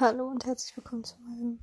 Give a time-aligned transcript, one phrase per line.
[0.00, 1.60] Hallo und herzlich willkommen zu meinem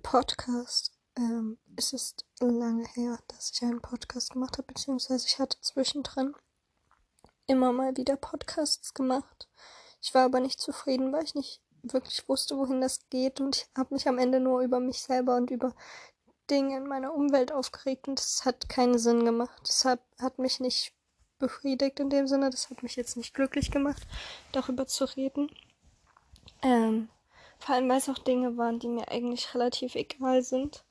[0.00, 0.92] Podcast.
[1.16, 6.36] Ähm, es ist lange her, dass ich einen Podcast gemacht habe, beziehungsweise ich hatte zwischendrin
[7.48, 9.48] immer mal wieder Podcasts gemacht.
[10.00, 13.68] Ich war aber nicht zufrieden, weil ich nicht wirklich wusste, wohin das geht und ich
[13.76, 15.74] habe mich am Ende nur über mich selber und über
[16.48, 19.60] Dinge in meiner Umwelt aufgeregt und es hat keinen Sinn gemacht.
[19.66, 20.94] Deshalb hat mich nicht
[21.40, 24.06] befriedigt in dem Sinne, das hat mich jetzt nicht glücklich gemacht,
[24.52, 25.50] darüber zu reden.
[26.62, 27.08] Ähm,
[27.58, 30.84] vor allem, weil es auch Dinge waren, die mir eigentlich relativ egal sind.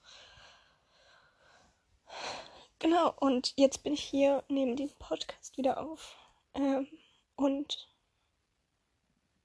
[2.80, 6.18] Genau, und jetzt bin ich hier, nehme diesen Podcast wieder auf.
[6.54, 6.88] Ähm,
[7.36, 7.90] und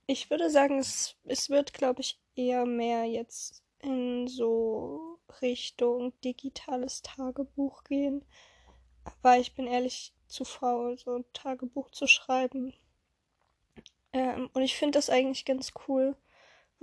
[0.07, 7.03] ich würde sagen, es, es wird, glaube ich, eher mehr jetzt in so Richtung digitales
[7.03, 8.25] Tagebuch gehen.
[9.23, 12.75] Weil ich bin ehrlich zu faul, so ein Tagebuch zu schreiben.
[14.12, 16.17] Ähm, und ich finde das eigentlich ganz cool,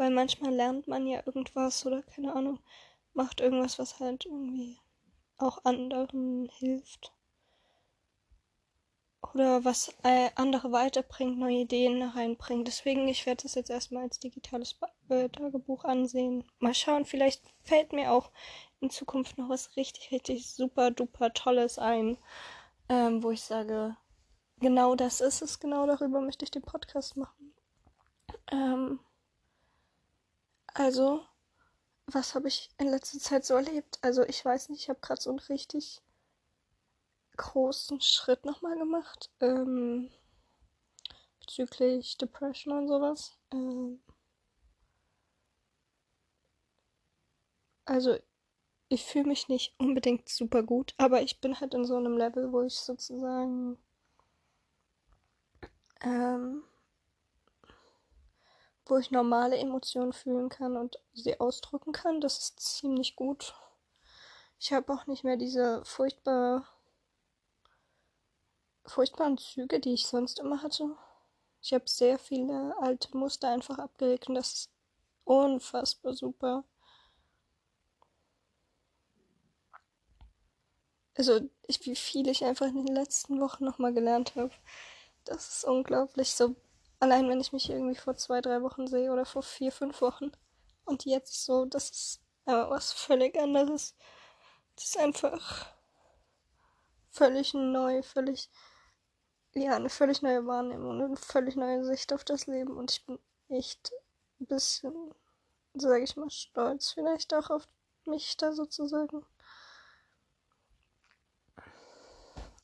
[0.01, 2.57] weil manchmal lernt man ja irgendwas oder keine Ahnung,
[3.13, 4.79] macht irgendwas, was halt irgendwie
[5.37, 7.13] auch anderen hilft.
[9.35, 12.67] Oder was äh, andere weiterbringt, neue Ideen reinbringt.
[12.67, 16.45] Deswegen, ich werde das jetzt erstmal als digitales ba äh, Tagebuch ansehen.
[16.57, 18.31] Mal schauen, vielleicht fällt mir auch
[18.79, 22.17] in Zukunft noch was richtig, richtig super duper Tolles ein,
[22.89, 23.95] ähm, wo ich sage,
[24.59, 27.53] genau das ist es, genau darüber möchte ich den Podcast machen.
[28.51, 28.99] Ähm,
[30.73, 31.25] also,
[32.07, 33.99] was habe ich in letzter Zeit so erlebt?
[34.01, 36.01] Also, ich weiß nicht, ich habe gerade so einen richtig
[37.37, 40.09] großen Schritt nochmal gemacht ähm,
[41.39, 43.37] bezüglich Depression und sowas.
[43.51, 43.99] Ähm,
[47.85, 48.17] also,
[48.89, 52.51] ich fühle mich nicht unbedingt super gut, aber ich bin halt in so einem Level,
[52.53, 53.77] wo ich sozusagen
[56.01, 56.63] ähm,
[58.85, 62.21] wo ich normale Emotionen fühlen kann und sie ausdrücken kann.
[62.21, 63.55] Das ist ziemlich gut.
[64.59, 66.67] Ich habe auch nicht mehr diese furchtbar
[68.85, 70.95] furchtbaren Züge, die ich sonst immer hatte.
[71.61, 74.69] Ich habe sehr viele alte Muster einfach abgelegt und das ist
[75.23, 76.63] unfassbar super.
[81.15, 84.51] Also, ich, wie viel ich einfach in den letzten Wochen nochmal gelernt habe.
[85.25, 86.33] Das ist unglaublich.
[86.35, 86.55] So,
[87.01, 90.31] allein wenn ich mich irgendwie vor zwei, drei Wochen sehe oder vor vier, fünf Wochen.
[90.85, 93.95] Und jetzt so, das ist aber was völlig anderes.
[94.75, 95.67] Das ist einfach
[97.09, 98.49] völlig neu, völlig,
[99.53, 102.77] ja, eine völlig neue Wahrnehmung, eine völlig neue Sicht auf das Leben.
[102.77, 103.19] Und ich bin
[103.49, 103.91] echt
[104.39, 104.93] ein bisschen,
[105.73, 107.67] sage ich mal, stolz vielleicht auch auf
[108.05, 109.25] mich da sozusagen.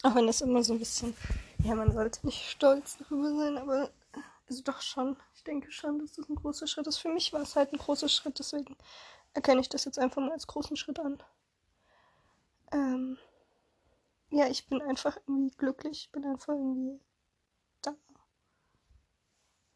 [0.03, 1.15] Auch wenn das immer so ein bisschen
[1.63, 3.89] ja, man sollte nicht stolz darüber sein, aber
[4.47, 5.17] also doch schon.
[5.35, 6.97] Ich denke schon, dass das ein großer Schritt ist.
[6.97, 8.77] Für mich war es halt ein großer Schritt, deswegen
[9.33, 11.21] erkenne ich das jetzt einfach mal als großen Schritt an.
[12.71, 13.17] Ähm,
[14.29, 16.05] ja, ich bin einfach irgendwie glücklich.
[16.05, 16.99] Ich bin einfach irgendwie
[17.81, 17.95] da.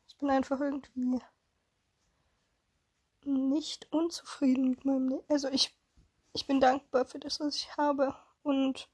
[0.08, 1.22] Ich bin einfach irgendwie
[3.24, 5.24] nicht unzufrieden mit meinem Leben.
[5.30, 5.76] Also ich,
[6.34, 8.16] ich bin dankbar für das, was ich habe.
[8.44, 8.90] Und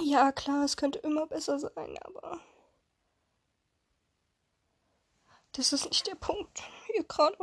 [0.00, 2.40] ja, klar, es könnte immer besser sein, aber
[5.56, 7.36] das ist nicht der Punkt hier gerade.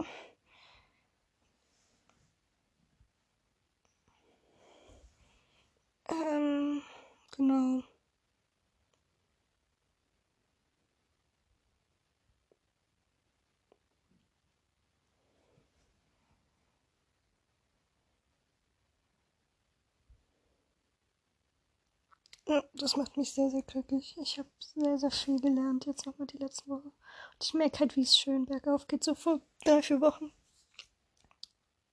[6.09, 6.81] Ähm,
[7.35, 7.83] genau.
[22.53, 24.15] Ja, das macht mich sehr, sehr glücklich.
[24.21, 26.89] Ich habe sehr, sehr viel gelernt jetzt nochmal die letzten Wochen.
[26.89, 29.03] Und ich merke halt, wie es schön bergauf geht.
[29.03, 30.31] So vor drei, vier Wochen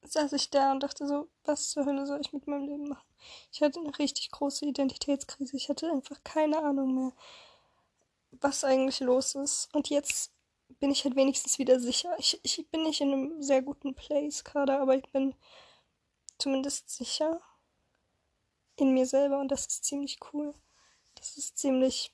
[0.03, 3.09] saß ich da und dachte so, was zur Hölle soll ich mit meinem Leben machen?
[3.53, 5.56] Ich hatte eine richtig große Identitätskrise.
[5.56, 7.12] Ich hatte einfach keine Ahnung mehr,
[8.32, 9.75] was eigentlich los ist.
[9.75, 10.31] Und jetzt
[10.78, 12.15] bin ich halt wenigstens wieder sicher.
[12.19, 15.34] Ich, ich bin nicht in einem sehr guten Place gerade, aber ich bin
[16.36, 17.41] zumindest sicher
[18.80, 20.54] in mir selber und das ist ziemlich cool.
[21.16, 22.12] Das ist ziemlich,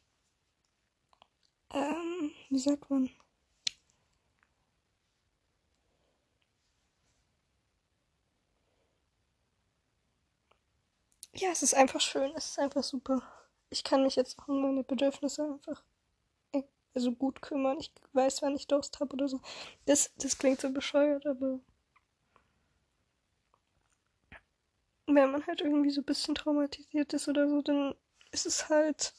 [1.73, 3.09] ähm, wie sagt man?
[11.35, 13.23] Ja, es ist einfach schön, es ist einfach super.
[13.71, 15.83] Ich kann mich jetzt auch um meine Bedürfnisse einfach
[16.95, 17.79] also gut kümmern.
[17.79, 19.41] Ich weiß, wann ich Durst habe oder so.
[19.85, 21.61] Das, das klingt so bescheuert, aber
[25.07, 27.95] wenn man halt irgendwie so ein bisschen traumatisiert ist oder so, dann
[28.33, 29.15] ist es halt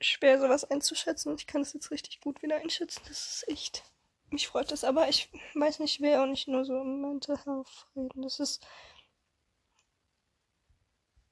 [0.00, 1.34] schwer, sowas einzuschätzen.
[1.36, 3.02] Ich kann es jetzt richtig gut wieder einschätzen.
[3.08, 3.82] Das ist echt
[4.30, 7.86] mich freut das, aber ich weiß nicht, wer und nicht nur so im Mental Health
[7.94, 8.22] reden.
[8.22, 8.66] Das ist.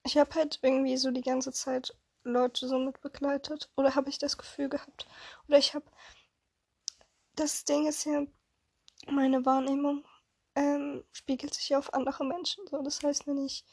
[0.05, 3.71] Ich habe halt irgendwie so die ganze Zeit Leute so mit begleitet.
[3.77, 5.07] Oder habe ich das Gefühl gehabt.
[5.49, 5.87] Oder ich habe.
[7.37, 8.27] Das Ding ist ja,
[9.09, 10.05] meine Wahrnehmung
[10.55, 12.67] ähm, spiegelt sich ja auf andere Menschen.
[12.69, 13.65] So, das heißt, wenn ich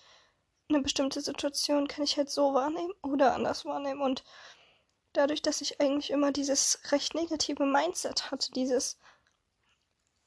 [0.69, 4.01] eine bestimmte Situation kann ich halt so wahrnehmen oder anders wahrnehmen.
[4.01, 4.23] Und
[5.13, 8.97] dadurch, dass ich eigentlich immer dieses recht negative Mindset hatte, dieses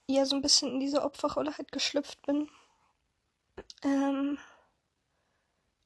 [0.08, 2.50] ja so ein bisschen in diese Opferrolle halt geschlüpft bin,
[3.82, 4.38] ähm,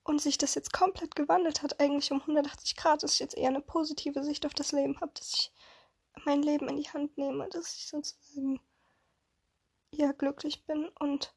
[0.09, 3.49] und sich das jetzt komplett gewandelt hat, eigentlich um 180 Grad, dass ich jetzt eher
[3.49, 5.53] eine positive Sicht auf das Leben habe, dass ich
[6.25, 8.59] mein Leben in die Hand nehme, dass ich sozusagen
[9.91, 11.35] ja glücklich bin und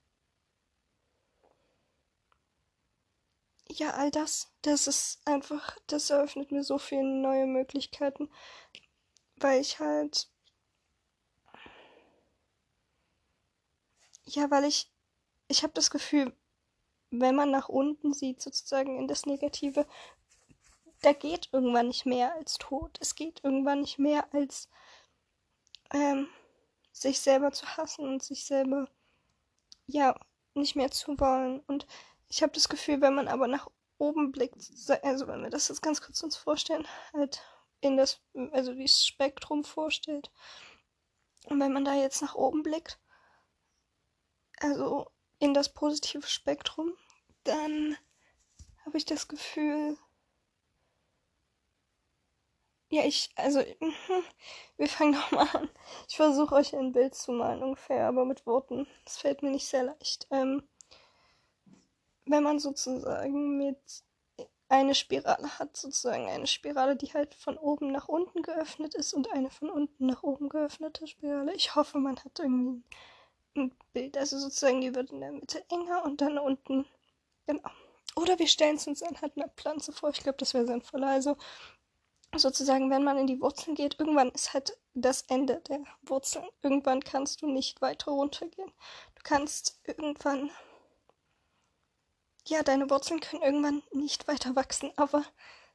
[3.68, 8.30] ja, all das, das ist einfach, das eröffnet mir so viele neue Möglichkeiten,
[9.38, 10.30] weil ich halt,
[14.26, 14.92] ja, weil ich,
[15.48, 16.34] ich habe das Gefühl,
[17.12, 19.86] wenn man nach unten sieht, sozusagen in das Negative,
[21.02, 22.98] da geht irgendwann nicht mehr als Tod.
[23.02, 24.70] Es geht irgendwann nicht mehr als
[25.94, 26.28] ähm,
[26.92, 28.88] sich selber zu hassen und sich selber
[29.88, 30.20] ja
[30.54, 31.60] nicht mehr zu wollen.
[31.62, 31.88] Und
[32.28, 34.56] ich habe das Gefühl, wenn man aber nach oben blickt,
[35.04, 37.42] also wenn wir das jetzt ganz kurz uns vorstellen, halt
[37.82, 38.22] in das,
[38.52, 40.32] also wie das Spektrum vorstellt.
[41.46, 43.00] Und wenn man da jetzt nach oben blickt,
[44.60, 45.10] also
[45.40, 46.94] in das positive Spektrum,
[47.44, 47.98] dann
[48.86, 49.98] habe ich das Gefühl,
[52.92, 53.62] ja, ich, also,
[54.78, 55.70] wir fangen doch mal an.
[56.10, 58.86] Ich versuche euch ein Bild zu malen, ungefähr, aber mit Worten.
[59.06, 60.28] Das fällt mir nicht sehr leicht.
[60.30, 60.64] Ähm,
[62.26, 63.80] wenn man sozusagen mit
[64.68, 69.32] eine Spirale hat, sozusagen eine Spirale, die halt von oben nach unten geöffnet ist und
[69.32, 71.54] eine von unten nach oben geöffnete Spirale.
[71.54, 72.84] Ich hoffe, man hat irgendwie
[73.56, 74.18] ein Bild.
[74.18, 76.86] Also sozusagen, die wird in der Mitte enger und dann unten.
[77.48, 77.70] Genau.
[78.18, 80.10] Oder wir stellen es uns anhand einer Pflanze vor.
[80.10, 81.08] Ich glaube, das wäre sinnvoller.
[81.08, 81.38] Also
[82.36, 86.46] sozusagen, wenn man in die Wurzeln geht, irgendwann ist halt das Ende der Wurzeln.
[86.62, 88.72] Irgendwann kannst du nicht weiter runtergehen.
[89.16, 90.52] Du kannst irgendwann.
[92.48, 95.24] Ja, deine Wurzeln können irgendwann nicht weiter wachsen, aber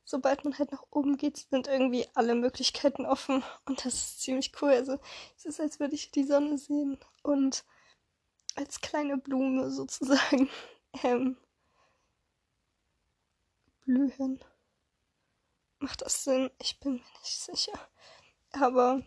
[0.05, 4.53] sobald man halt nach oben geht, sind irgendwie alle Möglichkeiten offen und das ist ziemlich
[4.63, 4.71] cool.
[4.71, 4.99] Also
[5.37, 7.65] es ist, als würde ich die Sonne sehen und
[8.57, 10.49] als kleine Blume sozusagen
[11.03, 11.37] ähm,
[13.85, 14.41] blühen.
[15.87, 16.51] Macht das Sinn?
[16.59, 17.79] Ich bin mir nicht sicher.
[18.51, 19.05] Aber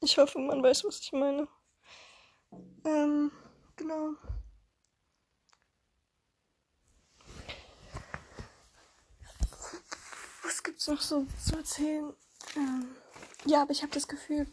[0.00, 1.48] ich hoffe, man weiß, was ich meine.
[2.84, 3.32] Ähm,
[3.74, 4.12] genau.
[10.44, 12.14] Was gibt's noch so zu erzählen?
[12.54, 12.94] Ähm,
[13.44, 14.46] ja, aber ich habe das Gefühl,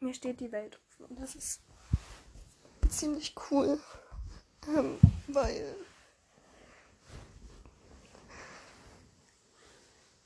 [0.00, 1.04] mir steht die Welt offen.
[1.04, 1.60] Und das ist
[2.88, 3.80] ziemlich cool.
[4.66, 4.98] Ähm,
[5.28, 5.76] weil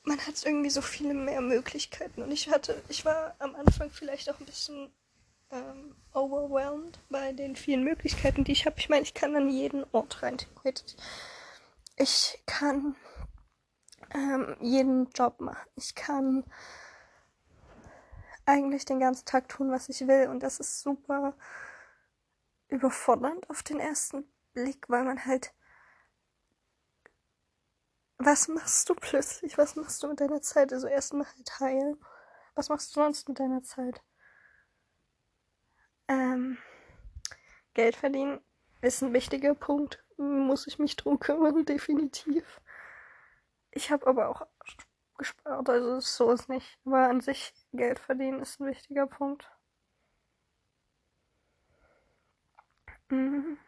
[0.05, 2.23] man hat irgendwie so viele mehr Möglichkeiten.
[2.23, 4.93] Und ich hatte, ich war am Anfang vielleicht auch ein bisschen
[5.51, 8.77] ähm, overwhelmed bei den vielen Möglichkeiten, die ich habe.
[8.79, 10.95] Ich meine, ich kann an jeden Ort rein, theoretisch.
[11.97, 12.97] Ich kann
[14.15, 15.69] ähm, jeden Job machen.
[15.77, 16.45] Ich kann
[18.47, 20.29] eigentlich den ganzen Tag tun, was ich will.
[20.29, 21.35] Und das ist super
[22.69, 25.55] überfordernd auf den ersten Blick, weil man halt
[28.25, 29.59] was machst du plötzlich?
[29.59, 30.73] Was machst du mit deiner Zeit?
[30.73, 31.97] Also erstmal halt heilen.
[32.55, 34.03] Was machst du sonst mit deiner Zeit?
[36.09, 36.59] Ähm,
[37.75, 38.41] Geld verdienen
[38.81, 40.05] ist ein wichtiger Punkt.
[40.17, 42.61] Muss ich mich drum kümmern, definitiv.
[43.73, 44.47] Ich habe aber auch
[45.19, 46.79] gespart, also so ist nicht.
[46.85, 49.51] Aber an sich Geld verdienen ist ein wichtiger Punkt.
[53.11, 53.59] Mhm.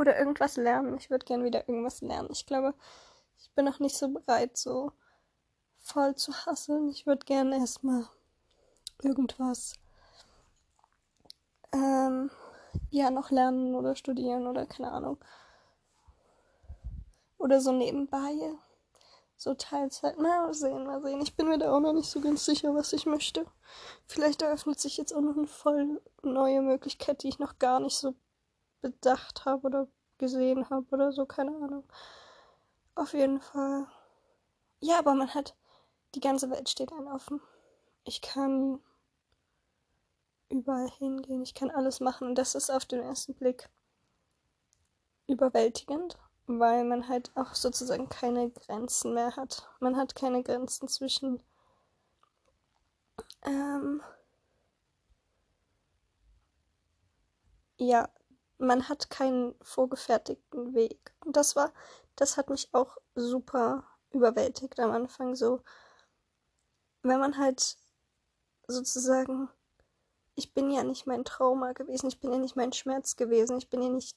[0.00, 0.96] Oder irgendwas lernen.
[0.96, 2.30] Ich würde gern wieder irgendwas lernen.
[2.32, 2.72] Ich glaube,
[3.38, 4.92] ich bin noch nicht so bereit, so
[5.78, 6.88] voll zu hasseln.
[6.88, 8.06] Ich würde gern erstmal
[9.02, 9.74] irgendwas
[11.74, 12.30] ähm,
[12.88, 15.18] ja noch lernen oder studieren oder keine Ahnung.
[17.36, 18.54] Oder so nebenbei.
[19.36, 20.18] So Teilzeit.
[20.18, 21.20] Mal sehen, mal sehen.
[21.20, 23.44] Ich bin mir da auch noch nicht so ganz sicher, was ich möchte.
[24.06, 27.98] Vielleicht eröffnet sich jetzt auch noch eine voll neue Möglichkeit, die ich noch gar nicht
[27.98, 28.14] so
[28.80, 31.84] bedacht habe oder gesehen habe oder so, keine Ahnung.
[32.94, 33.88] Auf jeden Fall.
[34.80, 35.56] Ja, aber man hat.
[36.14, 37.40] Die ganze Welt steht einem offen.
[38.04, 38.80] Ich kann
[40.50, 43.70] überall hingehen, ich kann alles machen und das ist auf den ersten Blick
[45.26, 49.66] überwältigend, weil man halt auch sozusagen keine Grenzen mehr hat.
[49.80, 51.42] Man hat keine Grenzen zwischen
[53.42, 54.00] ähm,
[57.78, 58.08] ja,
[58.60, 61.12] man hat keinen vorgefertigten Weg.
[61.24, 61.72] Und das war,
[62.16, 65.62] das hat mich auch super überwältigt am Anfang so.
[67.02, 67.76] Wenn man halt
[68.66, 69.48] sozusagen,
[70.34, 73.70] ich bin ja nicht mein Trauma gewesen, ich bin ja nicht mein Schmerz gewesen, ich
[73.70, 74.16] bin ja nicht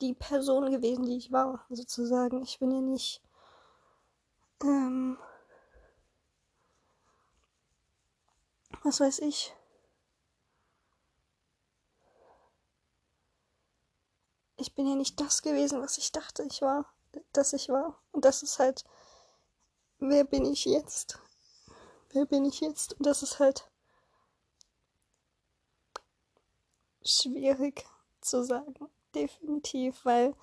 [0.00, 2.42] die Person gewesen, die ich war, sozusagen.
[2.42, 3.22] Ich bin ja nicht
[4.62, 5.18] ähm,
[8.82, 9.54] was weiß ich.
[14.56, 16.86] Ich bin ja nicht das gewesen, was ich dachte, ich war,
[17.32, 17.98] dass ich war.
[18.12, 18.84] Und das ist halt,
[19.98, 21.18] wer bin ich jetzt?
[22.10, 22.94] Wer bin ich jetzt?
[22.94, 23.68] Und das ist halt
[27.04, 27.84] schwierig
[28.20, 28.88] zu sagen.
[29.14, 30.34] Definitiv, weil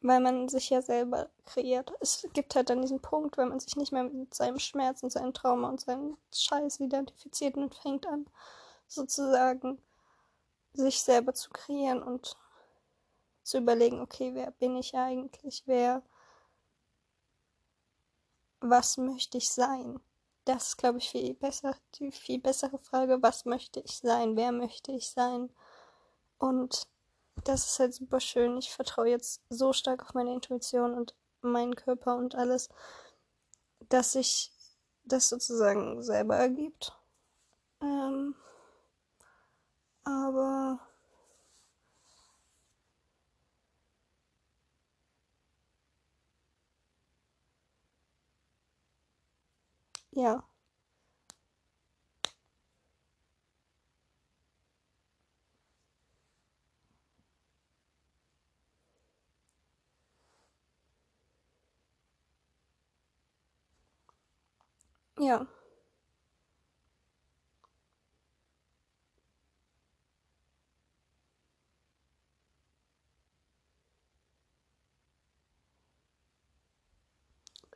[0.00, 1.92] weil man sich ja selber kreiert.
[2.00, 5.10] Es gibt halt dann diesen Punkt, wenn man sich nicht mehr mit seinem Schmerz und
[5.10, 8.26] seinem Trauma und seinem Scheiß identifiziert und fängt an,
[8.86, 9.78] sozusagen
[10.78, 12.36] sich selber zu kreieren und
[13.42, 16.02] zu überlegen, okay, wer bin ich eigentlich, wer,
[18.60, 20.00] was möchte ich sein?
[20.44, 24.52] Das ist, glaube ich, viel besser, die viel bessere Frage, was möchte ich sein, wer
[24.52, 25.50] möchte ich sein?
[26.38, 26.88] Und
[27.44, 28.58] das ist halt super schön.
[28.58, 32.68] Ich vertraue jetzt so stark auf meine Intuition und meinen Körper und alles,
[33.88, 34.52] dass sich
[35.04, 36.92] das sozusagen selber ergibt.
[37.80, 38.34] Ähm,
[40.08, 40.78] aber
[50.12, 50.42] ja.
[65.18, 65.46] Ja.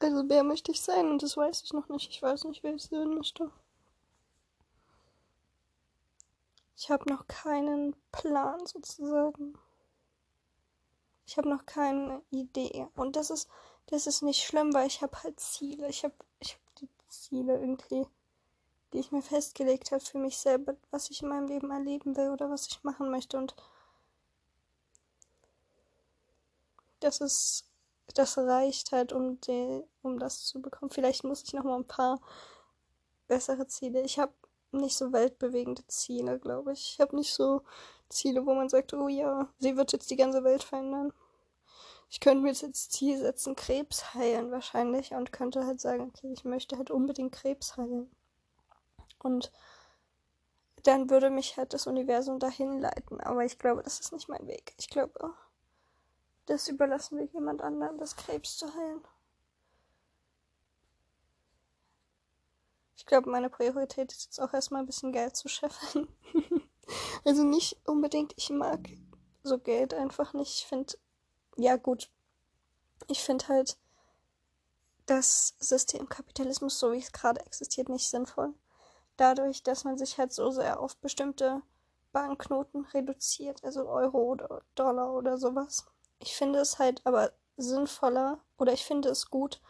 [0.03, 1.11] Also wer möchte ich sein?
[1.11, 2.11] Und das weiß ich noch nicht.
[2.11, 3.53] Ich weiß nicht, wer ich sein möchte.
[6.77, 9.57] Ich habe noch keinen Plan sozusagen.
[11.25, 12.89] Ich habe noch keine Idee.
[12.97, 13.49] Und das ist,
[13.87, 15.89] das ist nicht schlimm, weil ich habe halt Ziele.
[15.89, 18.05] Ich habe ich hab die Ziele irgendwie,
[18.93, 22.31] die ich mir festgelegt habe für mich selber, was ich in meinem Leben erleben will
[22.31, 23.39] oder was ich machen möchte.
[23.39, 23.55] Und
[26.99, 27.67] das ist,
[28.15, 30.91] das reicht halt, um, die, um das zu bekommen.
[30.91, 32.21] Vielleicht muss ich noch mal ein paar
[33.29, 34.03] bessere Ziele.
[34.03, 34.33] Ich habe
[34.73, 36.95] nicht so weltbewegende Ziele, glaube ich.
[36.95, 37.63] Ich habe nicht so
[38.09, 41.13] Ziele, wo man sagt, oh ja, sie wird jetzt die ganze Welt verändern.
[42.11, 46.31] Ich könnte mir jetzt als Ziel setzen, Krebs heilen wahrscheinlich und könnte halt sagen, okay,
[46.33, 48.11] ich möchte halt unbedingt Krebs heilen.
[49.19, 49.51] Und
[50.83, 53.21] dann würde mich halt das Universum dahin leiten.
[53.21, 54.75] Aber ich glaube, das ist nicht mein Weg.
[54.79, 55.33] Ich glaube,
[56.47, 59.03] das überlassen wir jemand anderem, das Krebs zu heilen.
[62.97, 66.09] Ich glaube, meine Priorität ist jetzt auch erstmal ein bisschen Geld zu scheffeln.
[67.25, 68.81] also nicht unbedingt, ich mag
[69.43, 70.59] so Geld einfach nicht.
[70.59, 70.95] Ich finde,
[71.57, 72.11] ja gut,
[73.09, 73.77] ich finde halt
[75.07, 78.55] das System Kapitalismus, so wie es gerade existiert, nicht sinnvoll.
[79.17, 81.63] Dadurch, dass man sich halt so sehr auf bestimmte
[82.13, 85.87] Banknoten reduziert, also Euro oder Dollar oder sowas.
[86.23, 89.61] Ich finde es halt aber sinnvoller oder ich finde es gut,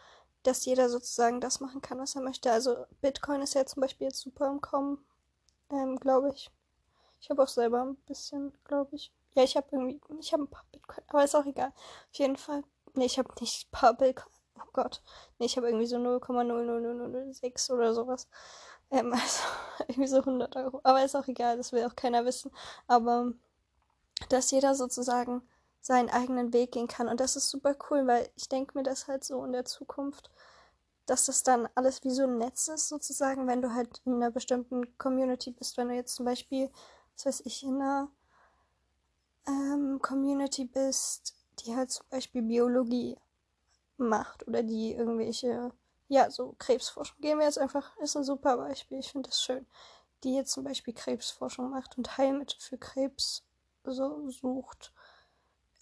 [0.43, 2.51] dass jeder sozusagen das machen kann, was er möchte.
[2.51, 5.03] Also Bitcoin ist ja zum Beispiel jetzt super im Kommen,
[5.71, 6.51] ähm, glaube ich.
[7.19, 9.11] Ich habe auch selber ein bisschen, glaube ich.
[9.33, 11.69] Ja, ich habe irgendwie, ich habe ein paar Bitcoin, aber ist auch egal.
[12.11, 12.63] Auf jeden Fall.
[12.93, 14.31] Nee, ich habe nicht ein paar Bitcoin.
[14.59, 15.01] Oh Gott.
[15.39, 18.27] Nee, ich habe irgendwie so 0,00006 oder sowas.
[18.91, 19.43] Ähm, also
[19.87, 20.81] irgendwie so 100 Euro.
[20.83, 22.51] Aber ist auch egal, das will auch keiner wissen.
[22.87, 23.31] Aber
[24.29, 25.41] dass jeder sozusagen
[25.83, 27.09] seinen eigenen Weg gehen kann.
[27.09, 30.31] Und das ist super cool, weil ich denke mir das halt so in der Zukunft,
[31.05, 34.31] dass das dann alles wie so ein Netz ist, sozusagen, wenn du halt in einer
[34.31, 35.77] bestimmten Community bist.
[35.77, 36.71] Wenn du jetzt zum Beispiel,
[37.15, 38.09] was weiß ich, in einer
[39.45, 43.17] ähm, Community bist, die halt zum Beispiel Biologie
[43.97, 45.73] macht oder die irgendwelche,
[46.07, 47.17] ja, so Krebsforschung.
[47.19, 49.67] Gehen wir jetzt einfach, ist ein super Beispiel, ich finde das schön.
[50.23, 53.43] Die jetzt zum Beispiel Krebsforschung macht und Heilmittel für Krebs
[53.83, 54.93] so sucht.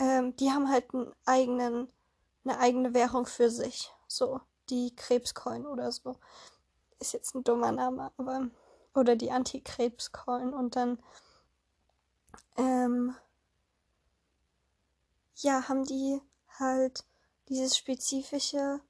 [0.02, 1.88] Ähm, die haben halt einen eigenen,
[2.44, 3.92] eine eigene Währung für sich.
[4.08, 6.16] So, die Krebscoin oder so.
[7.00, 8.50] Ist jetzt ein dummer Name, aber.
[8.96, 11.00] Oder die Anti-Krebscoin und dann
[12.58, 13.16] ähm,
[15.36, 16.20] ja, haben die
[16.60, 17.06] halt
[17.48, 18.82] dieses spezifische,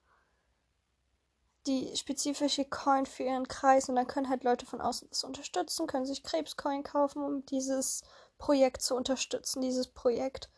[1.68, 5.86] die spezifische Coin für ihren Kreis und dann können halt Leute von außen das unterstützen,
[5.86, 8.02] können sich Krebscoin kaufen, um dieses
[8.40, 10.50] Projekt zu unterstützen, dieses Projekt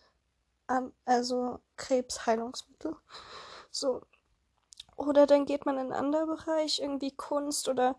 [1.05, 2.95] also Krebsheilungsmittel.
[3.71, 4.01] So.
[4.95, 7.95] Oder dann geht man in einen anderen Bereich, irgendwie Kunst oder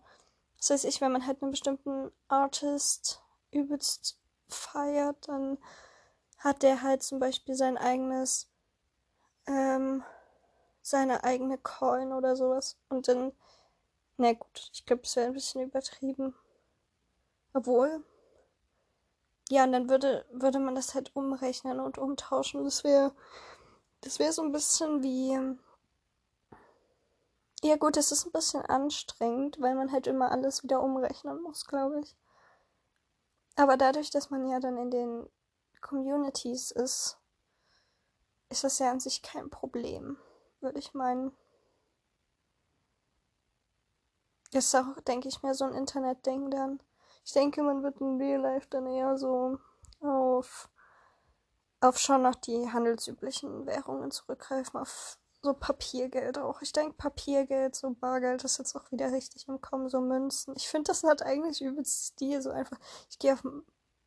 [0.57, 4.17] was weiß ich, wenn man halt einen bestimmten Artist übelst
[4.47, 5.57] feiert, dann
[6.37, 8.49] hat der halt zum Beispiel sein eigenes,
[9.47, 10.03] ähm,
[10.81, 12.77] seine eigene Coin oder sowas.
[12.89, 13.31] Und dann,
[14.17, 16.35] na gut, ich glaube, das wäre ein bisschen übertrieben.
[17.53, 18.03] Obwohl,
[19.49, 22.63] ja, und dann würde, würde man das halt umrechnen und umtauschen.
[22.63, 23.13] Das wäre,
[24.01, 25.57] das wäre so ein bisschen wie,
[27.63, 31.65] ja gut, es ist ein bisschen anstrengend, weil man halt immer alles wieder umrechnen muss,
[31.65, 32.15] glaube ich.
[33.55, 35.29] Aber dadurch, dass man ja dann in den
[35.81, 37.17] Communities ist,
[38.49, 40.17] ist das ja an sich kein Problem,
[40.59, 41.31] würde ich meinen.
[44.51, 46.79] Ist auch, denke ich, mehr so ein Internet-Ding dann.
[47.25, 49.57] Ich denke, man wird in Real Life dann eher so
[49.99, 50.69] auf,
[51.81, 56.61] auf schon noch die handelsüblichen Währungen zurückgreifen, auf so Papiergeld auch.
[56.61, 60.55] Ich denke, Papiergeld, so Bargeld ist jetzt auch wieder richtig im Kommen, so Münzen.
[60.55, 62.77] Ich finde, das hat eigentlich übelst Stil, so einfach.
[63.09, 63.43] Ich gehe auf,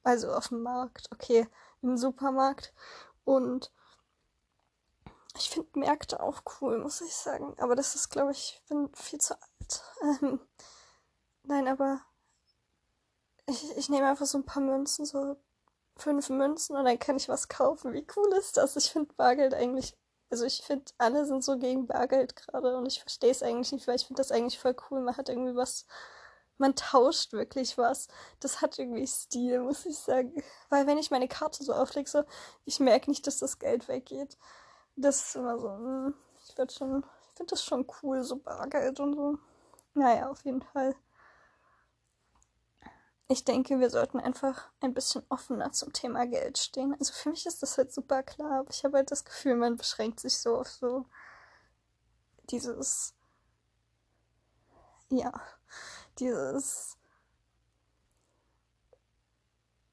[0.05, 1.49] also auf den Markt, okay,
[1.83, 2.73] im Supermarkt.
[3.25, 3.73] Und
[5.37, 7.55] ich finde Märkte auch cool, muss ich sagen.
[7.59, 9.43] Aber das ist, glaube ich, ich bin viel zu alt.
[10.23, 10.41] Ähm,
[11.43, 12.01] nein, aber
[13.49, 15.37] ich, ich nehme einfach so ein paar Münzen, so
[15.97, 17.93] fünf Münzen und dann kann ich was kaufen.
[17.93, 18.77] Wie cool ist das?
[18.77, 19.97] Ich finde Bargeld eigentlich,
[20.31, 23.89] also ich finde, alle sind so gegen Bargeld gerade und ich verstehe es eigentlich nicht,
[23.89, 25.01] weil ich finde das eigentlich voll cool.
[25.01, 25.87] Man hat irgendwie was
[26.59, 28.09] man tauscht wirklich was.
[28.41, 30.43] Das hat irgendwie Stil, muss ich sagen.
[30.69, 32.25] Weil wenn ich meine Karte so auflege, so,
[32.65, 34.37] ich merke nicht, dass das Geld weggeht.
[34.97, 36.15] Das ist immer so, hm,
[36.45, 39.39] ich werde schon, ich finde das schon cool, so Bargeld und so.
[39.95, 40.95] Naja, auf jeden Fall.
[43.31, 46.97] Ich denke, wir sollten einfach ein bisschen offener zum Thema Geld stehen.
[46.99, 49.77] Also für mich ist das halt super klar, aber ich habe halt das Gefühl, man
[49.77, 51.05] beschränkt sich so auf so
[52.51, 53.15] dieses,
[55.11, 55.31] ja,
[56.19, 56.97] dieses,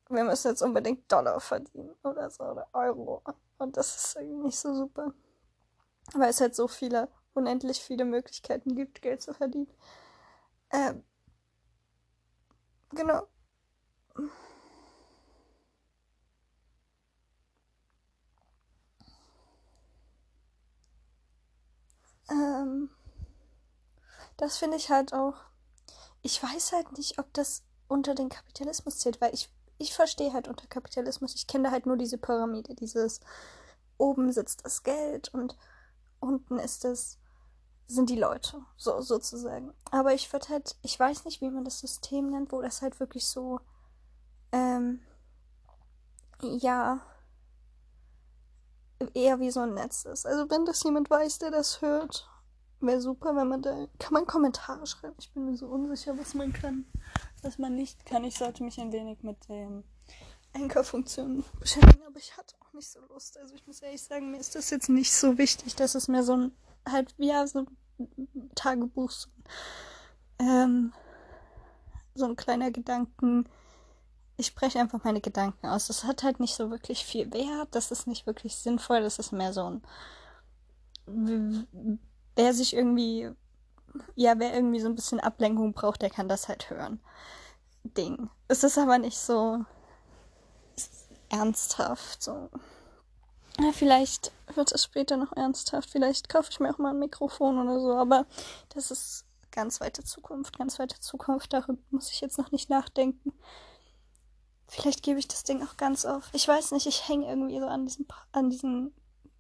[0.10, 3.22] wir müssen jetzt unbedingt Dollar verdienen oder so oder Euro.
[3.58, 5.14] Und das ist irgendwie nicht so super.
[6.14, 9.70] Weil es halt so viele, unendlich viele Möglichkeiten gibt, Geld zu verdienen.
[10.72, 11.04] Ähm,
[12.96, 13.28] genau.
[22.30, 22.90] Ähm,
[24.38, 25.36] das finde ich halt auch
[26.26, 30.48] ich weiß halt nicht, ob das unter den Kapitalismus zählt, weil ich, ich verstehe halt
[30.48, 33.20] unter Kapitalismus, ich kenne halt nur diese Pyramide, dieses
[34.00, 35.56] oben sitzt das Geld und
[36.20, 37.20] unten ist es,
[37.88, 39.74] sind die Leute, so sozusagen.
[39.92, 43.00] Aber ich würde halt, ich weiß nicht, wie man das System nennt, wo das halt
[43.00, 43.60] wirklich so,
[44.52, 45.02] ähm,
[46.42, 47.02] ja,
[49.14, 50.26] eher wie so ein Netz ist.
[50.26, 52.30] Also wenn das jemand weiß, der das hört
[52.82, 53.88] Wäre super, wenn man da.
[54.00, 55.16] Kann man Kommentare schreiben?
[55.18, 56.86] Ich bin mir so unsicher, was man kann,
[57.42, 58.24] was man nicht kann.
[58.24, 59.84] Ich sollte mich ein wenig mit dem
[60.54, 63.38] Anchor-Funktion beschäftigen, aber ich hatte nicht so Lust.
[63.38, 66.24] Also ich muss ehrlich sagen, mir ist das jetzt nicht so wichtig, dass es mir
[66.24, 66.52] so ein
[66.88, 67.66] halt, ja, so
[67.98, 69.30] ein Tagebuch, so,
[70.40, 70.94] ähm,
[72.14, 73.50] so ein kleiner Gedanken.
[74.38, 75.88] Ich spreche einfach meine Gedanken aus.
[75.88, 77.70] Das hat halt nicht so wirklich viel Wert.
[77.72, 79.02] Das ist nicht wirklich sinnvoll.
[79.02, 79.82] Das ist mehr so ein
[81.08, 83.30] wer sich irgendwie,
[84.16, 87.00] ja, wer irgendwie so ein bisschen Ablenkung braucht, der kann das halt hören.
[87.84, 88.30] Ding.
[88.48, 89.64] Es ist aber nicht so
[91.30, 92.50] ernsthaft, so.
[93.60, 95.90] Ja, vielleicht wird es später noch ernsthaft.
[95.90, 98.26] Vielleicht kaufe ich mir auch mal ein Mikrofon oder so, aber
[98.70, 101.54] das ist ganz weite Zukunft, ganz weite Zukunft.
[101.54, 103.32] Darüber muss ich jetzt noch nicht nachdenken.
[104.68, 106.30] Vielleicht gebe ich das Ding auch ganz auf.
[106.34, 108.94] Ich weiß nicht, ich hänge irgendwie so an diesem, an diesem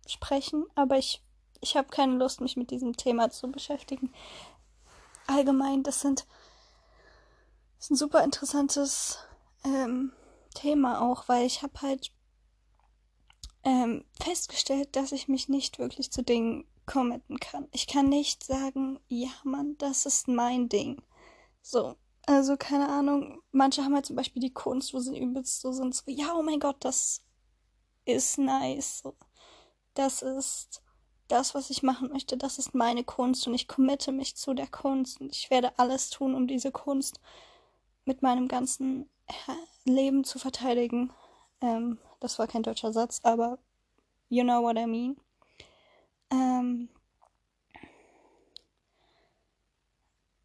[0.07, 1.21] Sprechen, aber ich
[1.65, 4.13] ich habe keine Lust, mich mit diesem Thema zu beschäftigen.
[5.27, 6.27] Allgemein, das sind
[7.79, 9.19] das ist super interessantes
[9.63, 10.11] ähm,
[10.55, 12.11] Thema auch, weil ich habe halt
[13.63, 17.67] ähm, festgestellt, dass ich mich nicht wirklich zu Dingen committen kann.
[17.71, 21.01] Ich kann nicht sagen, ja, Mann, das ist mein Ding.
[21.61, 23.41] So, also keine Ahnung.
[23.51, 26.43] Manche haben halt zum Beispiel die Kunst, wo sie übelst so sind, so, ja, oh
[26.43, 27.21] mein Gott, das
[28.05, 29.03] ist nice.
[29.93, 30.81] Das ist
[31.27, 34.67] das, was ich machen möchte, das ist meine Kunst und ich committe mich zu der
[34.67, 37.19] Kunst und ich werde alles tun, um diese Kunst
[38.05, 39.09] mit meinem ganzen
[39.85, 41.11] Leben zu verteidigen.
[41.61, 43.59] Ähm, das war kein deutscher Satz, aber
[44.29, 45.17] You know what I mean?
[46.31, 46.89] Ähm,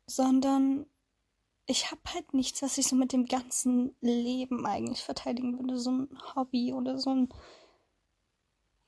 [0.07, 0.87] sondern
[1.67, 5.79] ich habe halt nichts, was ich so mit dem ganzen Leben eigentlich verteidigen würde.
[5.79, 7.29] So ein Hobby oder so ein.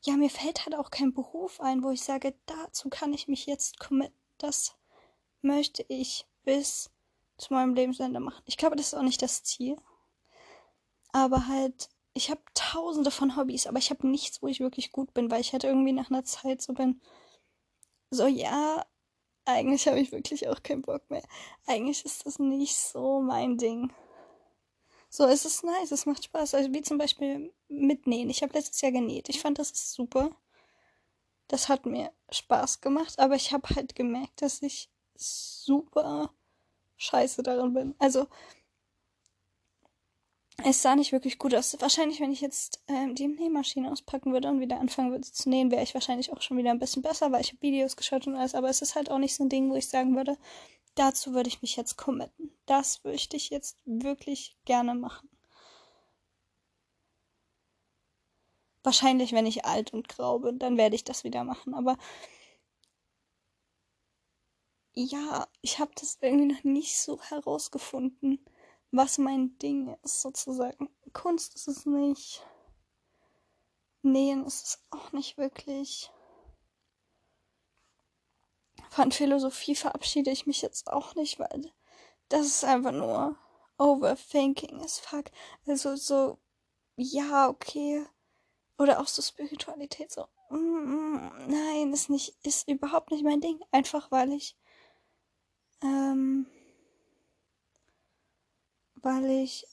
[0.05, 3.47] Ja, mir fällt halt auch kein Beruf ein, wo ich sage, dazu kann ich mich
[3.47, 4.19] jetzt committen.
[4.39, 4.77] Das
[5.43, 6.92] möchte ich bis
[7.43, 8.43] zu meinem Lebensende machen.
[8.47, 9.77] Ich glaube, das ist auch nicht das Ziel.
[11.13, 15.13] Aber halt, ich habe tausende von Hobbys, aber ich habe nichts, wo ich wirklich gut
[15.13, 17.01] bin, weil ich halt irgendwie nach einer Zeit so bin.
[18.11, 18.85] So, ja,
[19.45, 21.23] eigentlich habe ich wirklich auch keinen Bock mehr.
[21.67, 23.93] Eigentlich ist das nicht so mein Ding.
[25.09, 26.55] So, es ist nice, es macht Spaß.
[26.55, 28.31] Also wie zum Beispiel mitnähen.
[28.31, 29.29] Ich habe letztes Jahr genäht.
[29.29, 30.31] Ich fand das ist super.
[31.49, 36.33] Das hat mir Spaß gemacht, aber ich habe halt gemerkt, dass ich super
[37.03, 37.95] scheiße darin bin.
[37.99, 38.27] Also
[40.65, 41.77] es sah nicht wirklich gut aus.
[41.81, 45.71] Wahrscheinlich, wenn ich jetzt ähm, die Nähmaschine auspacken würde und wieder anfangen würde zu nähen,
[45.71, 48.37] wäre ich wahrscheinlich auch schon wieder ein bisschen besser, weil ich habe Videos geschaut und
[48.37, 48.55] alles.
[48.55, 50.37] Aber es ist halt auch nicht so ein Ding, wo ich sagen würde,
[50.95, 52.53] dazu würde ich mich jetzt committen.
[52.67, 55.29] Das möchte ich jetzt wirklich gerne machen.
[58.85, 61.75] Wahrscheinlich, wenn ich alt und grau bin, dann werde ich das wieder machen.
[61.75, 61.97] Aber
[64.95, 68.45] ja, ich habe das irgendwie noch nicht so herausgefunden
[68.93, 70.89] was mein Ding ist, sozusagen.
[71.13, 72.47] Kunst ist es nicht.
[74.03, 76.11] Nähen ist es auch nicht wirklich.
[78.91, 81.73] Von Philosophie verabschiede ich mich jetzt auch nicht, weil
[82.29, 83.37] das ist einfach nur
[83.79, 85.27] Overthinking as fuck.
[85.67, 86.39] Also so,
[86.97, 88.05] ja, okay.
[88.79, 93.61] Oder auch so Spiritualität, so, mm, mm, nein, ist nicht, ist überhaupt nicht mein Ding.
[93.71, 94.57] Einfach weil ich,
[95.83, 96.47] ähm,
[98.97, 99.67] weil ich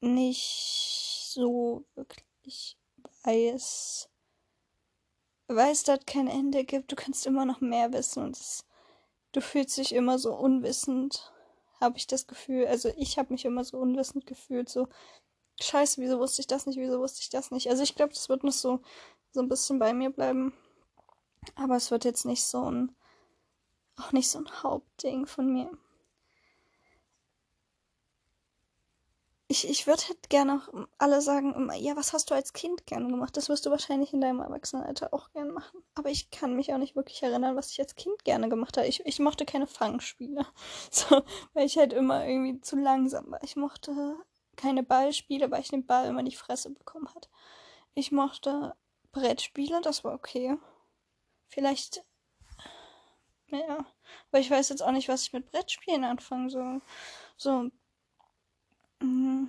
[0.00, 2.76] nicht so wirklich
[3.24, 4.08] weiß,
[5.48, 6.92] weil es dort kein Ende gibt.
[6.92, 8.64] Du kannst immer noch mehr wissen und es,
[9.32, 11.32] du fühlst dich immer so unwissend,
[11.80, 12.66] habe ich das Gefühl.
[12.66, 14.88] Also ich habe mich immer so unwissend gefühlt, so
[15.60, 17.68] Scheiße, wieso wusste ich das nicht, wieso wusste ich das nicht.
[17.70, 18.80] Also ich glaube, das wird noch so
[19.32, 20.54] so ein bisschen bei mir bleiben,
[21.56, 22.96] aber es wird jetzt nicht so ein
[23.96, 25.70] auch nicht so ein Hauptding von mir.
[29.48, 33.08] ich, ich würde halt gerne auch alle sagen, ja, was hast du als Kind gerne
[33.08, 33.36] gemacht?
[33.36, 35.82] Das wirst du wahrscheinlich in deinem Erwachsenenalter auch gerne machen.
[35.94, 38.88] Aber ich kann mich auch nicht wirklich erinnern, was ich als Kind gerne gemacht habe.
[38.88, 40.44] Ich, ich mochte keine Fangspiele.
[40.90, 43.42] So, weil ich halt immer irgendwie zu langsam war.
[43.42, 44.16] Ich mochte
[44.56, 47.28] keine Ballspiele, weil ich den Ball immer in die Fresse bekommen hat.
[47.94, 48.74] Ich mochte
[49.12, 50.56] Brettspiele, das war okay.
[51.48, 52.04] Vielleicht.
[53.48, 53.84] Ja.
[54.30, 56.80] Aber ich weiß jetzt auch nicht, was ich mit Brettspielen anfangen soll.
[57.36, 57.70] So,
[59.02, 59.48] Mhm.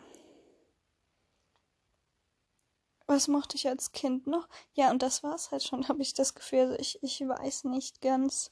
[3.08, 4.48] Was mochte ich als Kind noch?
[4.74, 6.60] Ja, und das war's halt schon, habe ich das Gefühl.
[6.62, 8.52] Also ich, ich weiß nicht ganz,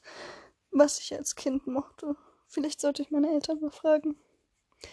[0.70, 2.16] was ich als Kind mochte.
[2.48, 4.16] Vielleicht sollte ich meine Eltern mal fragen.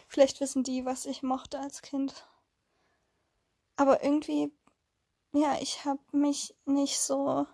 [0.07, 2.27] Vielleicht wissen die, was ich mochte als Kind.
[3.75, 4.51] Aber irgendwie,
[5.33, 7.47] ja, ich habe mich nicht so.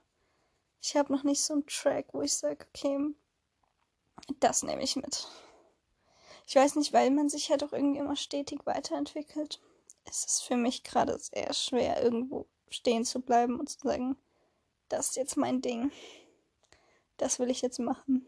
[0.81, 3.13] Ich habe noch nicht so einen Track, wo ich sage, okay,
[4.39, 5.27] das nehme ich mit.
[6.45, 9.61] Ich weiß nicht, weil man sich halt auch irgendwie immer stetig weiterentwickelt.
[10.05, 14.17] Es ist für mich gerade sehr schwer, irgendwo stehen zu bleiben und zu sagen,
[14.87, 15.91] das ist jetzt mein Ding.
[17.17, 18.25] Das will ich jetzt machen.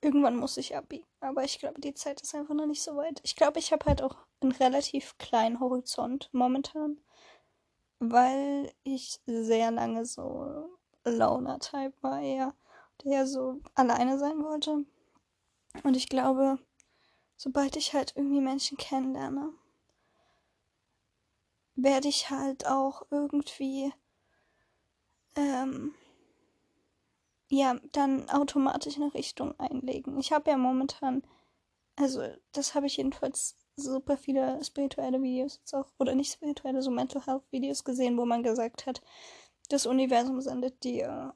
[0.00, 1.06] Irgendwann muss ich abbiegen.
[1.20, 3.20] Aber ich glaube, die Zeit ist einfach noch nicht so weit.
[3.22, 6.98] Ich glaube, ich habe halt auch einen relativ kleinen Horizont momentan.
[8.00, 10.68] Weil ich sehr lange so
[11.04, 12.54] Loner-Type war eher,
[13.04, 14.84] der so alleine sein wollte.
[15.82, 16.58] Und ich glaube,
[17.36, 19.52] sobald ich halt irgendwie Menschen kennenlerne,
[21.74, 23.92] werde ich halt auch irgendwie,
[25.36, 25.94] ähm,
[27.48, 30.18] ja, dann automatisch eine Richtung einlegen.
[30.18, 31.22] Ich habe ja momentan,
[31.96, 36.90] also das habe ich jedenfalls super viele spirituelle Videos jetzt auch, oder nicht spirituelle, so
[36.90, 39.00] Mental Health Videos gesehen, wo man gesagt hat,
[39.68, 41.34] das Universum sendet dir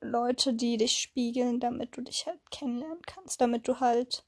[0.00, 4.24] Leute, die dich spiegeln, damit du dich halt kennenlernen kannst, damit du halt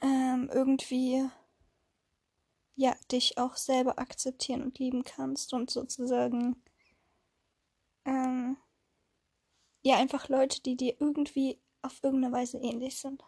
[0.00, 1.28] ähm, irgendwie
[2.76, 6.62] ja dich auch selber akzeptieren und lieben kannst und sozusagen
[8.06, 8.56] ähm,
[9.82, 13.22] ja einfach Leute, die dir irgendwie auf irgendeine Weise ähnlich sind.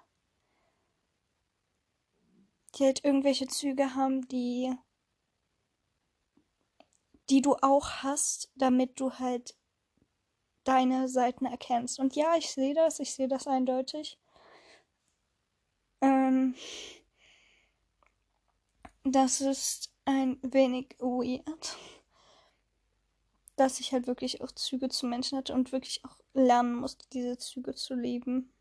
[2.75, 4.75] Die halt irgendwelche Züge haben, die
[7.31, 9.57] die du auch hast, damit du halt
[10.65, 11.99] deine Seiten erkennst.
[11.99, 14.19] Und ja, ich sehe das, ich sehe das eindeutig.
[16.01, 16.55] Ähm,
[19.05, 21.77] das ist, ein wenig weird,
[23.57, 27.39] dass ich halt wirklich auch Züge zu Menschen hatte und wirklich auch lernen musste, diese
[27.39, 28.53] Züge zu lieben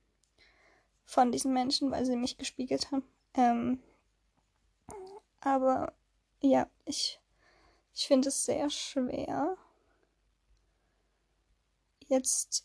[1.05, 3.03] von diesen Menschen, weil sie mich gespiegelt haben.
[3.33, 3.81] Ähm,
[5.41, 5.93] aber
[6.41, 7.19] ja, ich,
[7.95, 9.57] ich finde es sehr schwer,
[12.09, 12.63] jetzt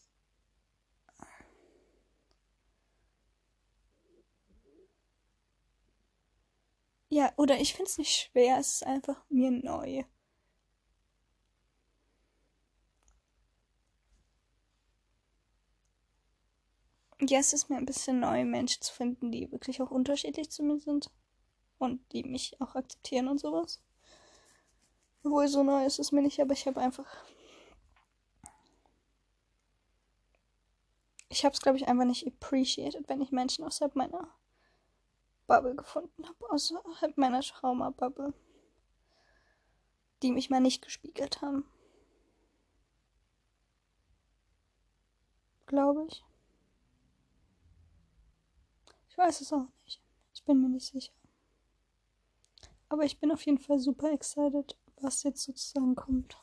[7.09, 10.05] Ja, oder ich finde es nicht schwer, es ist einfach mir neu.
[17.21, 20.63] Ja, es ist mir ein bisschen neu, Menschen zu finden, die wirklich auch unterschiedlich zu
[20.63, 21.11] mir sind.
[21.79, 23.81] Und die mich auch akzeptieren und sowas.
[25.23, 27.07] Obwohl so neu ist es mir nicht, aber ich habe einfach.
[31.29, 34.29] Ich habe es, glaube ich, einfach nicht appreciated, wenn ich Menschen außerhalb meiner
[35.47, 38.33] Bubble gefunden habe, außerhalb meiner Trauma-Bubble.
[40.23, 41.65] Die mich mal nicht gespiegelt haben.
[45.67, 46.25] Glaube ich.
[49.09, 50.01] Ich weiß es auch nicht.
[50.33, 51.13] Ich bin mir nicht sicher.
[52.89, 56.37] Aber ich bin auf jeden Fall super excited, was jetzt sozusagen kommt.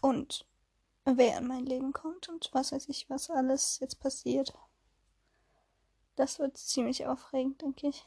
[0.00, 0.46] Und
[1.04, 4.52] wer in mein Leben kommt und was weiß ich, was alles jetzt passiert.
[6.16, 8.06] Das wird ziemlich aufregend, denke ich.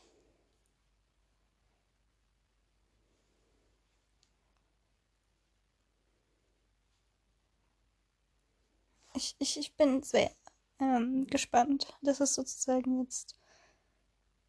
[9.13, 10.31] Ich, ich, ich bin sehr
[10.79, 11.97] ähm, gespannt.
[12.03, 13.35] Das ist sozusagen jetzt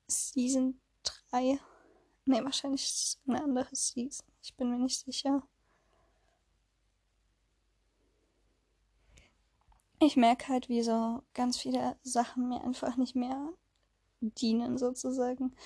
[0.07, 0.79] Season
[1.31, 1.59] 3.
[2.29, 4.27] Ne, wahrscheinlich ist es eine andere Season.
[4.43, 5.43] Ich bin mir nicht sicher.
[9.99, 13.49] Ich merke halt, wie so ganz viele Sachen mir einfach nicht mehr
[14.21, 15.57] dienen, sozusagen.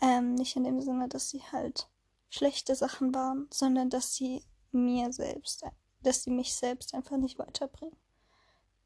[0.00, 1.88] Ähm, nicht in dem Sinne, dass sie halt
[2.30, 5.64] schlechte Sachen waren, sondern dass sie mir selbst,
[6.00, 7.96] dass sie mich selbst einfach nicht weiterbringen.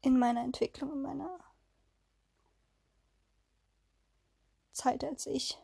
[0.01, 1.39] In meiner Entwicklung, in meiner
[4.71, 5.59] Zeit als ich.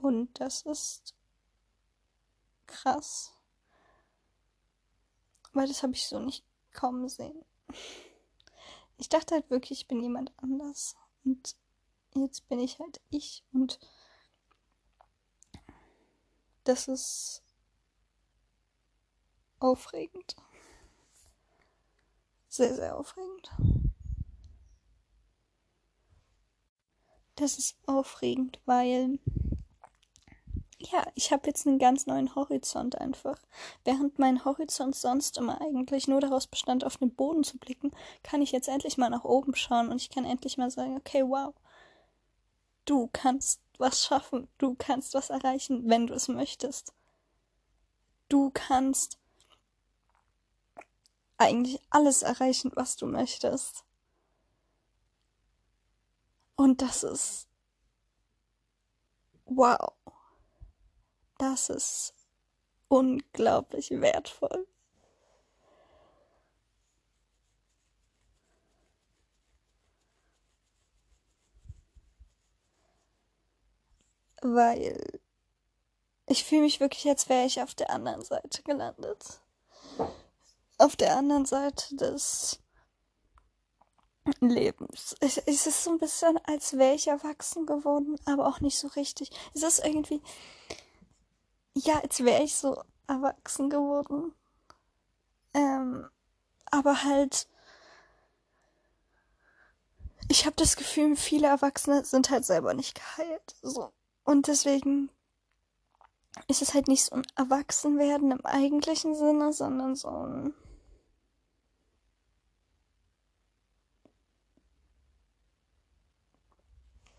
[0.00, 1.14] Und das ist
[2.66, 3.32] krass.
[5.52, 7.44] Weil das habe ich so nicht kommen sehen.
[8.96, 10.96] Ich dachte halt wirklich, ich bin jemand anders.
[11.24, 11.56] Und
[12.14, 13.44] jetzt bin ich halt ich.
[13.52, 13.80] Und
[16.62, 17.42] das ist
[19.58, 20.36] aufregend.
[22.46, 23.50] Sehr, sehr aufregend.
[27.34, 29.18] Das ist aufregend, weil
[30.80, 33.38] ja, ich habe jetzt einen ganz neuen Horizont einfach.
[33.84, 37.90] Während mein Horizont sonst immer eigentlich nur daraus bestand, auf den Boden zu blicken,
[38.22, 41.24] kann ich jetzt endlich mal nach oben schauen und ich kann endlich mal sagen, okay,
[41.24, 41.52] wow,
[42.84, 46.92] du kannst was schaffen, du kannst was erreichen, wenn du es möchtest.
[48.28, 49.18] Du kannst
[51.38, 53.84] eigentlich alles erreichen, was du möchtest.
[56.56, 57.48] Und das ist
[59.46, 59.92] wow.
[61.38, 62.14] Das ist
[62.88, 64.66] unglaublich wertvoll.
[74.42, 75.20] Weil
[76.26, 79.40] ich fühle mich wirklich, als wäre ich auf der anderen Seite gelandet.
[80.78, 82.60] Auf der anderen Seite des
[84.40, 85.16] Lebens.
[85.20, 88.88] Es, es ist so ein bisschen, als wäre ich erwachsen geworden, aber auch nicht so
[88.88, 89.30] richtig.
[89.54, 90.20] Es ist irgendwie,
[91.84, 94.32] ja, als wäre ich so erwachsen geworden.
[95.54, 96.08] Ähm,
[96.70, 97.48] aber halt,
[100.28, 103.56] ich habe das Gefühl, viele Erwachsene sind halt selber nicht geheilt.
[103.62, 103.92] So.
[104.24, 105.10] Und deswegen
[106.46, 110.54] ist es halt nicht so ein Erwachsenwerden im eigentlichen Sinne, sondern so ein.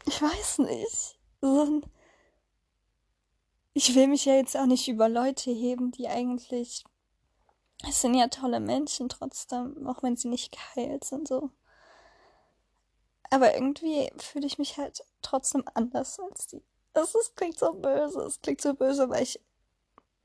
[0.06, 1.20] Ich weiß nicht.
[1.42, 1.86] So ein
[3.80, 6.84] ich will mich ja jetzt auch nicht über Leute heben, die eigentlich.
[7.88, 11.50] Es sind ja tolle Menschen trotzdem, auch wenn sie nicht geheilt sind, so.
[13.30, 16.62] Aber irgendwie fühle ich mich halt trotzdem anders als die.
[16.94, 18.20] Ist, klingt so böse.
[18.24, 19.40] Es klingt so böse, weil ich.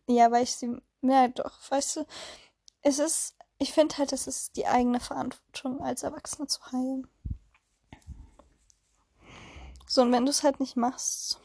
[0.09, 0.77] Ja, weil ich sie.
[1.03, 2.07] Ja, doch, weißt du.
[2.83, 3.37] Es ist.
[3.59, 7.07] Ich finde halt, es ist die eigene Verantwortung, als Erwachsene zu heilen.
[9.87, 11.39] So, und wenn du es halt nicht machst,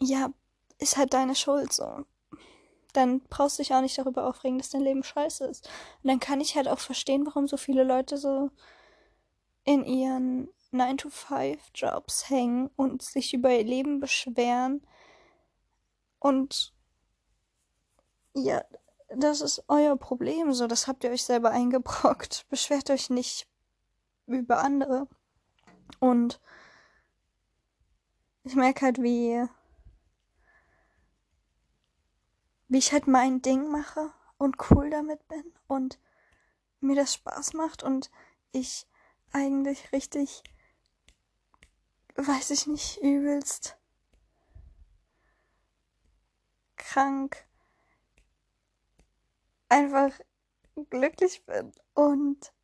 [0.00, 0.30] ja,
[0.78, 2.04] ist halt deine Schuld so.
[2.92, 5.66] dann brauchst du dich auch nicht darüber aufregen, dass dein Leben scheiße ist.
[6.02, 8.50] Und dann kann ich halt auch verstehen, warum so viele Leute so
[9.64, 14.82] in ihren 9-to-5-Jobs hängen und sich über ihr Leben beschweren.
[16.18, 16.72] Und
[18.34, 18.62] ja,
[19.16, 22.46] das ist euer Problem, so, das habt ihr euch selber eingebrockt.
[22.50, 23.46] Beschwert euch nicht
[24.26, 25.06] über andere.
[26.00, 26.40] Und
[28.44, 29.46] ich merke halt, wie,
[32.72, 35.98] wie ich halt mein Ding mache und cool damit bin und
[36.80, 38.10] mir das Spaß macht und
[38.50, 38.86] ich
[39.30, 40.42] eigentlich richtig,
[42.14, 43.76] weiß ich nicht, übelst
[46.76, 47.44] krank
[49.68, 50.18] einfach
[50.88, 52.54] glücklich bin und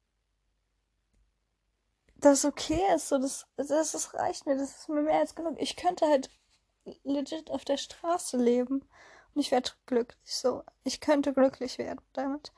[2.16, 5.56] das okay ist, so das, das, das reicht mir, das ist mir mehr als genug.
[5.60, 6.30] Ich könnte halt
[7.04, 8.88] legit auf der Straße leben
[9.38, 10.62] ich werde glücklich so.
[10.84, 12.52] Ich könnte glücklich werden damit.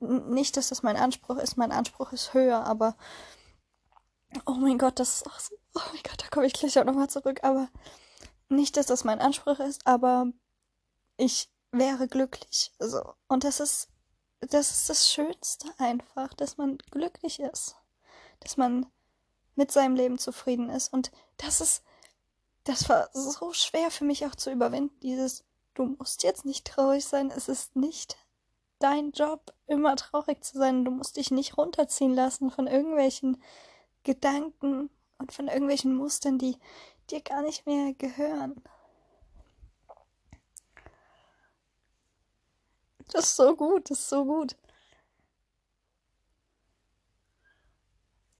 [0.00, 2.96] Nicht, dass das mein Anspruch ist, mein Anspruch ist höher, aber
[4.46, 6.84] oh mein Gott, das ist auch so, oh mein Gott, da komme ich gleich auch
[6.84, 7.68] nochmal zurück, aber
[8.48, 10.26] nicht, dass das mein Anspruch ist, aber
[11.16, 12.72] ich wäre glücklich.
[12.78, 13.14] So.
[13.28, 13.88] Und das ist,
[14.40, 17.76] das ist das Schönste einfach, dass man glücklich ist.
[18.40, 18.86] Dass man
[19.56, 20.92] mit seinem Leben zufrieden ist.
[20.92, 21.82] Und das ist,
[22.64, 25.44] das war so schwer für mich auch zu überwinden, dieses,
[25.78, 28.16] du musst jetzt nicht traurig sein, es ist nicht
[28.80, 30.84] dein Job, immer traurig zu sein.
[30.84, 33.42] Du musst dich nicht runterziehen lassen von irgendwelchen
[34.02, 36.56] Gedanken und von irgendwelchen Mustern, die
[37.10, 38.62] dir gar nicht mehr gehören.
[43.10, 44.56] Das ist so gut, das ist so gut.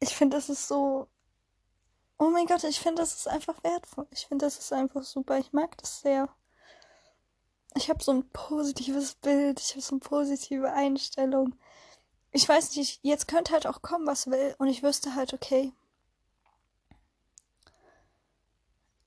[0.01, 1.09] Ich finde, das ist so.
[2.19, 4.07] Oh mein Gott, ich finde, das ist einfach wertvoll.
[4.11, 5.39] Ich finde, das ist einfach super.
[5.39, 6.29] Ich mag das sehr.
[7.79, 11.55] Ich habe so ein positives Bild, ich habe so eine positive Einstellung.
[12.33, 15.73] Ich weiß nicht, jetzt könnte halt auch kommen, was will, und ich wüsste halt, okay.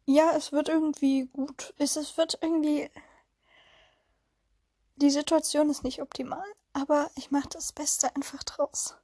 [0.05, 1.73] Ja, es wird irgendwie gut.
[1.77, 2.89] Es, es wird irgendwie
[4.95, 8.95] die Situation ist nicht optimal, aber ich mache das Beste einfach draus.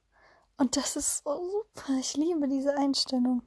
[0.56, 1.92] Und das ist so super.
[2.00, 3.42] Ich liebe diese Einstellung.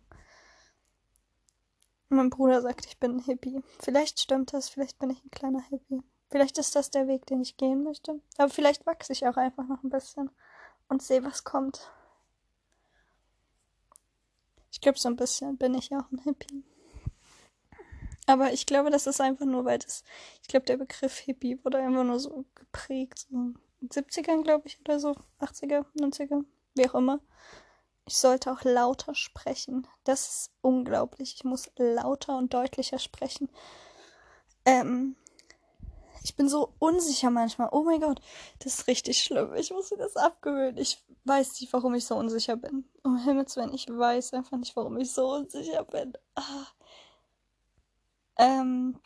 [2.09, 3.63] Mein Bruder sagt, ich bin ein Hippie.
[3.79, 6.03] Vielleicht stimmt das, vielleicht bin ich ein kleiner Hippie.
[6.31, 8.19] Vielleicht ist das der Weg, den ich gehen möchte.
[8.37, 10.31] Aber vielleicht wachse ich auch einfach noch ein bisschen
[10.87, 11.91] und sehe, was kommt.
[14.71, 16.63] Ich glaube, so ein bisschen bin ich auch ein Hippie.
[18.27, 20.05] Aber ich glaube, das ist einfach nur, weil das,
[20.41, 23.19] ich glaube, der Begriff Hippie wurde einfach nur so geprägt.
[23.19, 25.15] So in den 70ern, glaube ich, oder so.
[25.41, 27.19] 80er, 90er, wie auch immer.
[28.07, 29.85] Ich sollte auch lauter sprechen.
[30.05, 31.35] Das ist unglaublich.
[31.35, 33.49] Ich muss lauter und deutlicher sprechen.
[34.65, 35.17] Ähm,
[36.23, 37.69] ich bin so unsicher manchmal.
[37.71, 38.21] Oh mein Gott,
[38.59, 39.53] das ist richtig schlimm.
[39.55, 40.77] Ich muss mir das abgewöhnen.
[40.77, 42.89] Ich weiß nicht, warum ich so unsicher bin.
[43.03, 46.13] Um Himmels Willen, ich weiß einfach nicht, warum ich so unsicher bin.
[46.35, 46.65] Ah.
[48.37, 48.99] Ähm,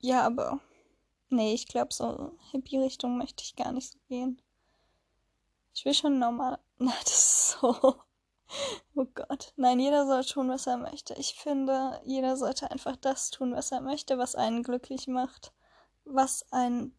[0.00, 0.60] ja, aber
[1.30, 4.40] nee, ich glaube, so Hippie-Richtung möchte ich gar nicht so gehen.
[5.74, 6.58] Ich will schon normal.
[6.78, 7.96] Na, das ist so.
[8.94, 9.52] Oh Gott.
[9.56, 11.14] Nein, jeder soll tun, was er möchte.
[11.14, 15.53] Ich finde, jeder sollte einfach das tun, was er möchte, was einen glücklich macht.
[16.04, 16.94] Was einen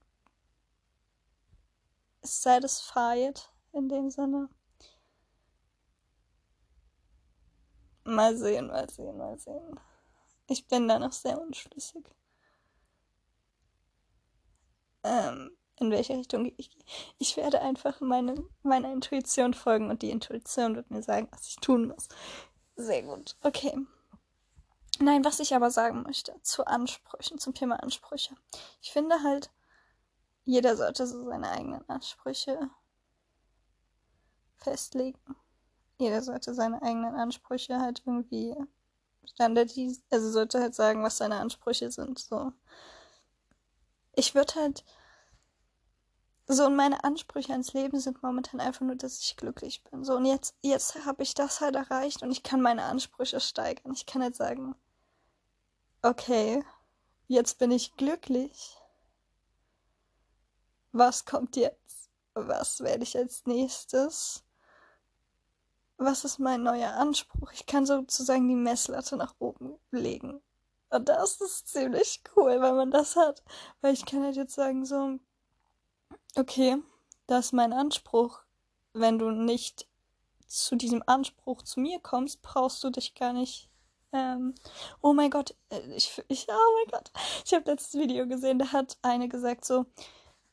[2.21, 4.49] satisfied in dem Sinne.
[8.03, 9.79] Mal sehen, mal sehen, mal sehen.
[10.47, 12.05] Ich bin da noch sehr unschlüssig.
[15.03, 16.83] Ähm, in welche Richtung ich gehe.
[17.17, 21.55] Ich werde einfach meine, meiner Intuition folgen und die Intuition wird mir sagen, was ich
[21.57, 22.07] tun muss.
[22.75, 23.35] Sehr gut.
[23.41, 23.75] Okay.
[24.99, 28.35] Nein, was ich aber sagen möchte zu Ansprüchen, zum Thema Ansprüche.
[28.81, 29.49] Ich finde halt,
[30.45, 32.69] jeder sollte so seine eigenen Ansprüche
[34.57, 35.35] festlegen.
[35.97, 38.55] Jeder sollte seine eigenen Ansprüche halt irgendwie
[39.25, 42.19] standardisieren, also sollte halt sagen, was seine Ansprüche sind.
[42.19, 42.51] So.
[44.15, 44.83] Ich würde halt.
[46.47, 50.03] So, und meine Ansprüche ans Leben sind momentan einfach nur, dass ich glücklich bin.
[50.03, 53.93] So, und jetzt, jetzt habe ich das halt erreicht und ich kann meine Ansprüche steigern.
[53.93, 54.75] Ich kann halt sagen,
[56.05, 56.63] okay,
[57.27, 58.77] jetzt bin ich glücklich.
[60.91, 62.09] Was kommt jetzt?
[62.33, 64.45] Was werde ich als nächstes?
[65.97, 67.51] was ist mein neuer Anspruch?
[67.53, 70.41] Ich kann sozusagen die Messlatte nach oben legen.
[70.89, 73.43] Und das ist ziemlich cool, wenn man das hat.
[73.81, 75.19] Weil ich kann halt jetzt sagen, so,
[76.35, 76.77] okay,
[77.27, 78.41] das ist mein Anspruch.
[78.93, 79.87] Wenn du nicht
[80.47, 83.69] zu diesem Anspruch zu mir kommst, brauchst du dich gar nicht
[84.15, 84.55] Ähm,
[85.01, 87.11] oh mein Gott, äh, ich, ich, oh mein Gott,
[87.43, 89.85] ich habe letztes Video gesehen, da hat eine gesagt so,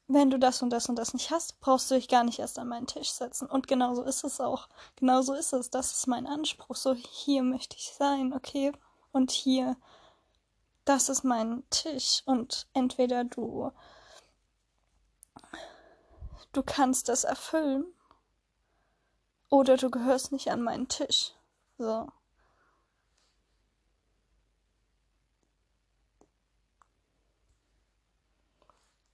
[0.08, 2.58] wenn du das und das und das nicht hast, brauchst du dich gar nicht erst
[2.58, 3.48] an meinen Tisch setzen.
[3.48, 4.68] Und genau so ist es auch.
[4.96, 5.70] Genau so ist es.
[5.70, 6.74] Das ist mein Anspruch.
[6.74, 8.72] So, hier möchte ich sein, okay?
[9.12, 9.76] Und hier,
[10.84, 12.22] das ist mein Tisch.
[12.26, 13.70] Und entweder du,
[16.52, 17.84] du kannst das erfüllen
[19.50, 21.32] oder du gehörst nicht an meinen Tisch.
[21.78, 22.08] So.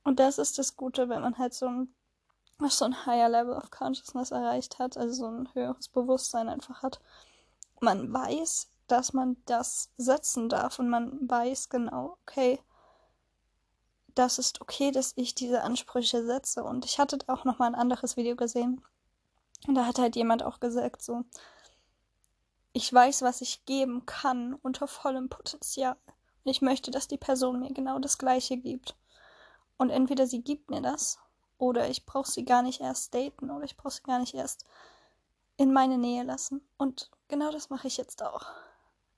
[0.08, 1.94] Und das ist das Gute, wenn man halt so ein,
[2.70, 6.98] so ein higher level of consciousness erreicht hat, also so ein höheres Bewusstsein einfach hat.
[7.82, 12.58] Man weiß, dass man das setzen darf und man weiß genau, okay,
[14.14, 16.64] das ist okay, dass ich diese Ansprüche setze.
[16.64, 18.80] Und ich hatte auch noch mal ein anderes Video gesehen.
[19.66, 21.26] Und da hat halt jemand auch gesagt, so,
[22.72, 25.98] ich weiß, was ich geben kann unter vollem Potenzial.
[26.44, 28.96] Und ich möchte, dass die Person mir genau das Gleiche gibt.
[29.78, 31.18] Und entweder sie gibt mir das
[31.56, 34.66] oder ich brauche sie gar nicht erst daten oder ich brauche sie gar nicht erst
[35.56, 36.68] in meine Nähe lassen.
[36.76, 38.46] Und genau das mache ich jetzt auch.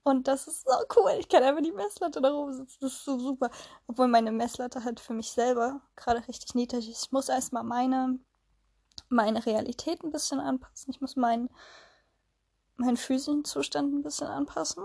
[0.02, 1.12] Und das ist so cool.
[1.18, 2.78] Ich kann einfach die Messlatte da oben sitzen.
[2.80, 3.50] Das ist so super.
[3.86, 7.04] Obwohl meine Messlatte halt für mich selber gerade richtig niedrig ist.
[7.04, 8.18] Ich muss erstmal meine,
[9.08, 10.90] meine Realität ein bisschen anpassen.
[10.90, 11.50] Ich muss meinen,
[12.76, 14.84] meinen physischen Zustand ein bisschen anpassen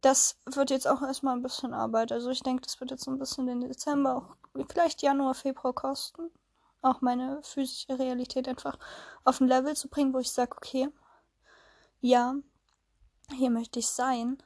[0.00, 2.12] das wird jetzt auch erstmal ein bisschen Arbeit.
[2.12, 4.36] Also ich denke, das wird jetzt so ein bisschen den Dezember, auch
[4.68, 6.30] vielleicht Januar, Februar kosten.
[6.80, 8.78] Auch meine physische Realität einfach
[9.24, 10.88] auf ein Level zu bringen, wo ich sage, okay,
[12.00, 12.34] ja,
[13.34, 14.42] hier möchte ich sein.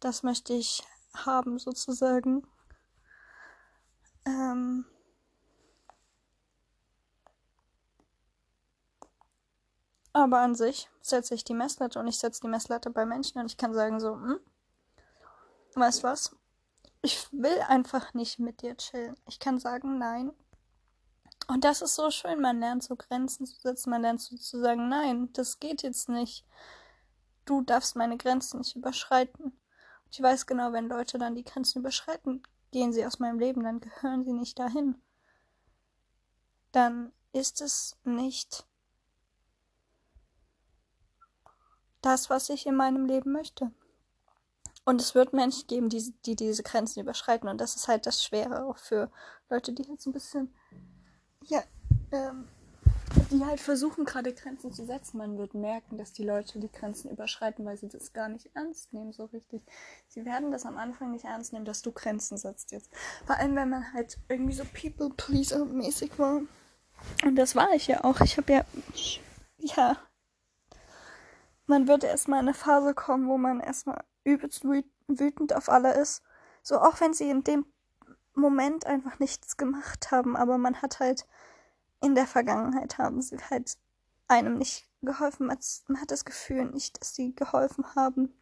[0.00, 0.82] Das möchte ich
[1.14, 2.46] haben, sozusagen.
[4.24, 4.86] Ähm,
[10.12, 13.46] Aber an sich setze ich die Messlatte und ich setze die Messlatte bei Menschen und
[13.46, 14.40] ich kann sagen so, hm,
[15.74, 16.36] weißt was?
[17.02, 19.16] Ich will einfach nicht mit dir chillen.
[19.26, 20.32] Ich kann sagen nein.
[21.48, 24.60] Und das ist so schön, man lernt so Grenzen zu setzen, man lernt so zu
[24.60, 26.46] sagen, nein, das geht jetzt nicht.
[27.44, 29.46] Du darfst meine Grenzen nicht überschreiten.
[29.46, 33.64] Und ich weiß genau, wenn Leute dann die Grenzen überschreiten, gehen sie aus meinem Leben,
[33.64, 34.94] dann gehören sie nicht dahin.
[36.70, 38.64] Dann ist es nicht
[42.00, 43.72] das, was ich in meinem Leben möchte.
[44.84, 47.48] Und es wird Menschen geben, die, die diese Grenzen überschreiten.
[47.48, 49.10] Und das ist halt das Schwere auch für
[49.48, 50.52] Leute, die halt so ein bisschen,
[51.44, 51.62] ja,
[52.10, 52.48] ähm,
[53.30, 55.18] die halt versuchen gerade Grenzen zu setzen.
[55.18, 58.92] Man wird merken, dass die Leute die Grenzen überschreiten, weil sie das gar nicht ernst
[58.92, 59.62] nehmen, so richtig.
[60.08, 62.90] Sie werden das am Anfang nicht ernst nehmen, dass du Grenzen setzt jetzt.
[63.26, 66.40] Vor allem, wenn man halt irgendwie so People-Pleaser-mäßig war.
[67.24, 68.20] Und das war ich ja auch.
[68.20, 68.64] Ich habe ja,
[69.58, 69.96] ja,
[71.66, 76.22] man wird erstmal in eine Phase kommen, wo man erstmal übelst wütend auf alle ist.
[76.62, 77.66] So auch wenn sie in dem
[78.34, 81.26] Moment einfach nichts gemacht haben, aber man hat halt
[82.00, 83.78] in der Vergangenheit haben sie halt
[84.28, 85.46] einem nicht geholfen.
[85.46, 88.34] Man hat das Gefühl nicht, dass sie geholfen haben,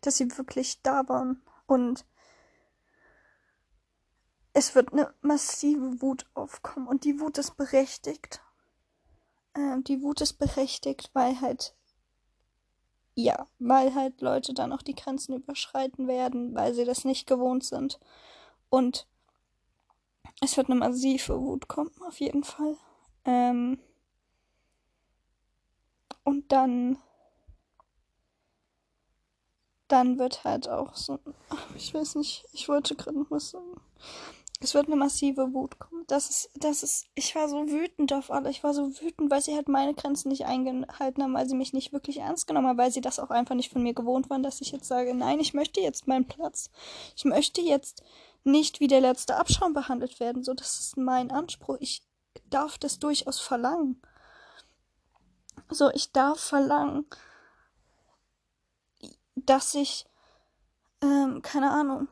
[0.00, 1.42] dass sie wirklich da waren.
[1.66, 2.04] Und
[4.52, 6.86] es wird eine massive Wut aufkommen.
[6.86, 8.42] Und die Wut ist berechtigt.
[9.54, 11.74] Äh, die Wut ist berechtigt, weil halt
[13.14, 17.64] ja, weil halt Leute dann auch die Grenzen überschreiten werden, weil sie das nicht gewohnt
[17.64, 17.98] sind.
[18.70, 19.06] Und
[20.40, 22.76] es wird eine massive Wut kommen, auf jeden Fall.
[23.24, 23.78] Ähm
[26.24, 26.98] und dann
[29.88, 31.18] dann wird halt auch so,
[31.76, 33.80] ich weiß nicht, ich wollte gerade noch was sagen.
[34.62, 36.04] Es wird eine massive Wut kommen.
[36.06, 38.48] Das ist, das ist, ich war so wütend auf alle.
[38.48, 41.72] Ich war so wütend, weil sie halt meine Grenzen nicht eingehalten haben, weil sie mich
[41.72, 44.44] nicht wirklich ernst genommen haben, weil sie das auch einfach nicht von mir gewohnt waren,
[44.44, 46.70] dass ich jetzt sage, nein, ich möchte jetzt meinen Platz.
[47.16, 48.04] Ich möchte jetzt
[48.44, 50.44] nicht wie der letzte Abschaum behandelt werden.
[50.44, 51.78] So, das ist mein Anspruch.
[51.80, 52.04] Ich
[52.48, 54.00] darf das durchaus verlangen.
[55.70, 57.04] So, ich darf verlangen,
[59.34, 60.06] dass ich,
[61.02, 62.06] ähm, keine Ahnung,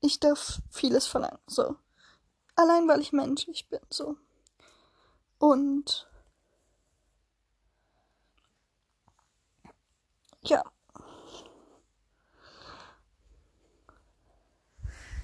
[0.00, 1.76] ich darf vieles verlangen, so.
[2.56, 4.16] Allein weil ich menschlich bin, so.
[5.38, 6.08] Und
[10.42, 10.62] ja.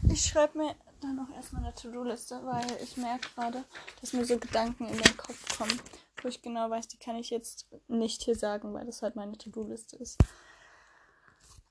[0.08, 3.64] Ich schreibe mir dann auch erstmal eine To-Do-Liste, weil ich merke gerade,
[4.00, 5.80] dass mir so Gedanken in den Kopf kommen,
[6.22, 9.36] wo ich genau weiß, die kann ich jetzt nicht hier sagen, weil das halt meine
[9.36, 10.18] To-Do-Liste ist.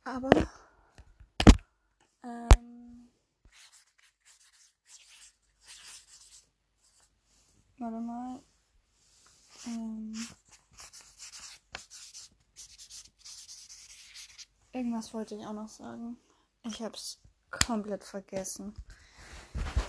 [0.03, 0.29] Aber
[2.25, 3.11] ähm,
[7.77, 8.41] Warte mal.
[9.67, 10.13] Ähm.
[14.71, 16.17] irgendwas wollte ich auch noch sagen.
[16.63, 17.19] Ich hab's
[17.49, 18.75] komplett vergessen.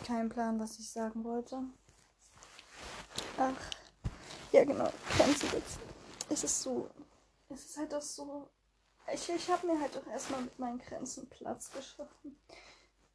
[0.06, 1.60] Kein Plan, was ich sagen wollte.
[3.36, 3.52] Ach,
[4.52, 5.80] ja genau, Grenzen setzen.
[6.28, 6.88] Es ist so,
[7.48, 8.48] es ist halt auch so,
[9.12, 12.38] ich, ich habe mir halt auch erstmal mit meinen Grenzen Platz geschaffen.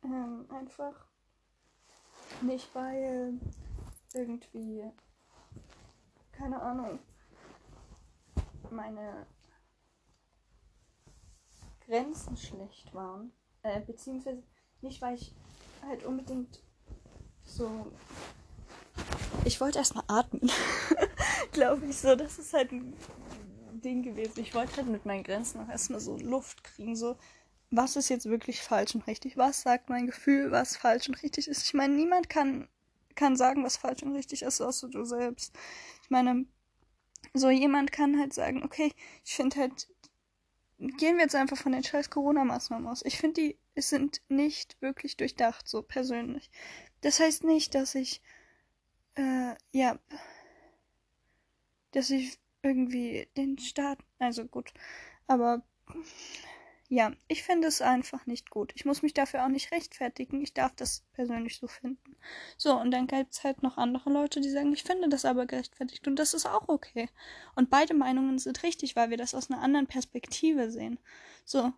[0.03, 1.05] Ähm, einfach
[2.41, 3.33] nicht, weil
[4.13, 4.83] irgendwie,
[6.31, 6.99] keine Ahnung,
[8.69, 9.27] meine
[11.85, 13.31] Grenzen schlecht waren.
[13.63, 14.43] Äh, beziehungsweise
[14.81, 15.35] nicht, weil ich
[15.85, 16.61] halt unbedingt
[17.43, 17.91] so.
[19.45, 20.49] Ich wollte erstmal atmen.
[21.51, 22.15] Glaube ich so.
[22.15, 22.95] Das ist halt ein
[23.81, 24.39] Ding gewesen.
[24.39, 26.95] Ich wollte halt mit meinen Grenzen auch erstmal so Luft kriegen.
[26.95, 27.17] So,
[27.71, 29.37] was ist jetzt wirklich falsch und richtig?
[29.37, 31.63] Was sagt mein Gefühl, was falsch und richtig ist?
[31.65, 32.67] Ich meine, niemand kann,
[33.15, 35.55] kann sagen, was falsch und richtig ist, außer du selbst.
[36.03, 36.45] Ich meine,
[37.33, 38.91] so jemand kann halt sagen, okay,
[39.23, 39.87] ich finde halt,
[40.77, 43.05] gehen wir jetzt einfach von den scheiß Corona-Maßnahmen aus.
[43.05, 46.49] Ich finde, die sind nicht wirklich durchdacht, so persönlich.
[47.01, 48.21] Das heißt nicht, dass ich,
[49.15, 49.97] äh, ja,
[51.91, 54.73] dass ich irgendwie den Staat, also gut,
[55.27, 55.63] aber
[56.93, 58.73] ja, ich finde es einfach nicht gut.
[58.75, 60.41] Ich muss mich dafür auch nicht rechtfertigen.
[60.41, 62.17] Ich darf das persönlich so finden.
[62.57, 65.45] So, und dann gibt es halt noch andere Leute, die sagen, ich finde das aber
[65.45, 66.05] gerechtfertigt.
[66.09, 67.07] Und das ist auch okay.
[67.55, 70.99] Und beide Meinungen sind richtig, weil wir das aus einer anderen Perspektive sehen.
[71.45, 71.71] So.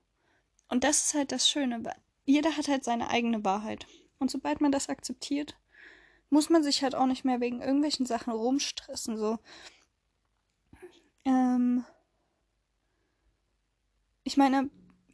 [0.68, 1.84] Und das ist halt das Schöne.
[2.26, 3.86] Jeder hat halt seine eigene Wahrheit.
[4.18, 5.56] Und sobald man das akzeptiert,
[6.32, 9.16] muss man sich halt auch nicht mehr wegen irgendwelchen Sachen rumstressen.
[9.18, 9.38] So.
[11.26, 11.86] Ähm.
[14.24, 14.70] Ich meine,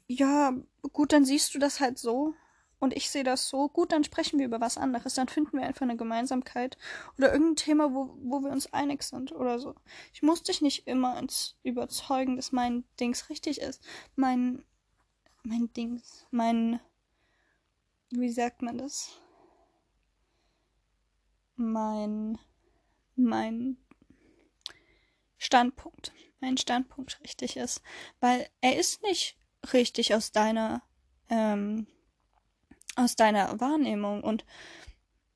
[0.07, 0.53] ja,
[0.93, 2.35] gut, dann siehst du das halt so
[2.79, 5.65] und ich sehe das so, gut, dann sprechen wir über was anderes, dann finden wir
[5.65, 6.77] einfach eine Gemeinsamkeit
[7.17, 9.75] oder irgendein Thema, wo, wo wir uns einig sind oder so.
[10.13, 13.83] Ich muss dich nicht immer ins überzeugen, dass mein Dings richtig ist.
[14.15, 14.63] Mein,
[15.43, 16.79] mein Dings, mein,
[18.11, 19.09] wie sagt man das?
[21.57, 22.39] Mein,
[23.17, 23.77] mein
[25.39, 27.81] Standpunkt, mein Standpunkt richtig ist,
[28.19, 29.37] weil er ist nicht
[29.73, 30.83] richtig aus deiner,
[31.29, 31.87] ähm,
[32.95, 34.23] aus deiner Wahrnehmung.
[34.23, 34.45] Und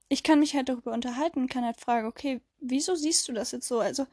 [0.10, 3.68] ich kann mich halt darüber unterhalten kann halt fragen, okay, wieso siehst du das jetzt
[3.68, 3.80] so?
[3.80, 4.06] Also,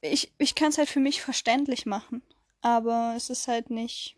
[0.00, 2.22] ich, ich kann es halt für mich verständlich machen,
[2.60, 4.16] aber es ist halt nicht.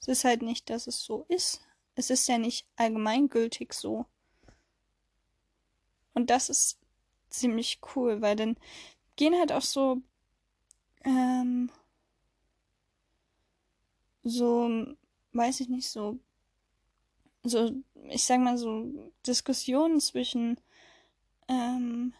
[0.00, 1.60] Es ist halt nicht, dass es so ist.
[1.96, 4.06] Es ist ja nicht allgemeingültig so.
[6.14, 6.78] Und das ist
[7.30, 8.56] ziemlich cool, weil dann
[9.16, 10.00] gehen halt auch so
[11.04, 11.70] ähm,
[14.24, 14.86] so,
[15.32, 16.18] weiß ich nicht, so,
[17.42, 17.70] so,
[18.10, 18.86] ich sag mal so,
[19.26, 20.58] Diskussionen zwischen,
[21.48, 22.14] ähm,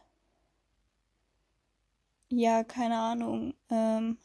[2.30, 4.18] ja, keine Ahnung, ähm,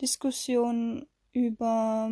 [0.00, 2.10] Diskussionen über,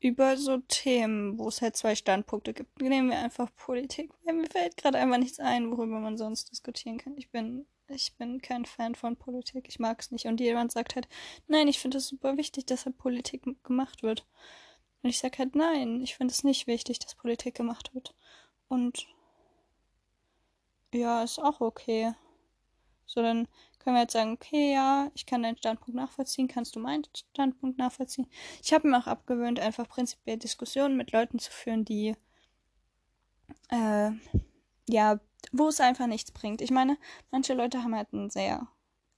[0.00, 2.80] über so Themen, wo es halt zwei Standpunkte gibt.
[2.80, 4.10] Nehmen wir einfach Politik.
[4.24, 7.16] Mir fällt gerade einfach nichts ein, worüber man sonst diskutieren kann.
[7.18, 9.66] Ich bin, ich bin kein Fan von Politik.
[9.68, 10.24] Ich mag es nicht.
[10.24, 11.06] Und jemand sagt halt,
[11.48, 14.26] nein, ich finde es super wichtig, dass halt Politik gemacht wird.
[15.02, 18.14] Und ich sag halt, nein, ich finde es nicht wichtig, dass Politik gemacht wird.
[18.68, 19.06] Und
[20.94, 22.14] ja, ist auch okay.
[23.06, 23.48] So, dann
[23.80, 27.78] können wir jetzt sagen, okay, ja, ich kann deinen Standpunkt nachvollziehen, kannst du meinen Standpunkt
[27.78, 28.26] nachvollziehen.
[28.62, 32.14] Ich habe mir auch abgewöhnt, einfach prinzipiell Diskussionen mit Leuten zu führen, die,
[33.70, 34.10] äh,
[34.88, 35.20] ja,
[35.52, 36.60] wo es einfach nichts bringt.
[36.60, 36.98] Ich meine,
[37.30, 38.68] manche Leute haben halt einen sehr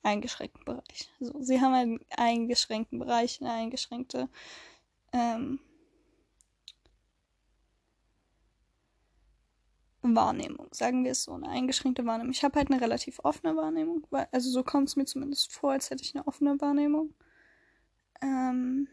[0.03, 1.11] eingeschränkten Bereich.
[1.21, 4.29] Also, sie haben halt einen eingeschränkten Bereich, eine eingeschränkte,
[5.13, 5.59] ähm,
[10.03, 12.32] Wahrnehmung, sagen wir es so, eine eingeschränkte Wahrnehmung.
[12.32, 15.90] Ich habe halt eine relativ offene Wahrnehmung, also so kommt es mir zumindest vor, als
[15.90, 17.14] hätte ich eine offene Wahrnehmung.
[18.22, 18.88] Ähm,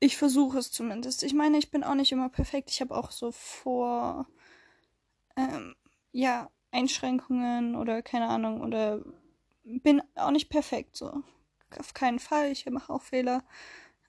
[0.00, 1.22] ich versuche es zumindest.
[1.22, 2.70] Ich meine, ich bin auch nicht immer perfekt.
[2.70, 4.26] Ich habe auch so vor,
[5.36, 5.74] ähm,
[6.12, 9.02] ja, Einschränkungen oder keine Ahnung, oder
[9.64, 11.22] bin auch nicht perfekt, so.
[11.78, 12.52] Auf keinen Fall.
[12.52, 13.44] Ich mache auch Fehler.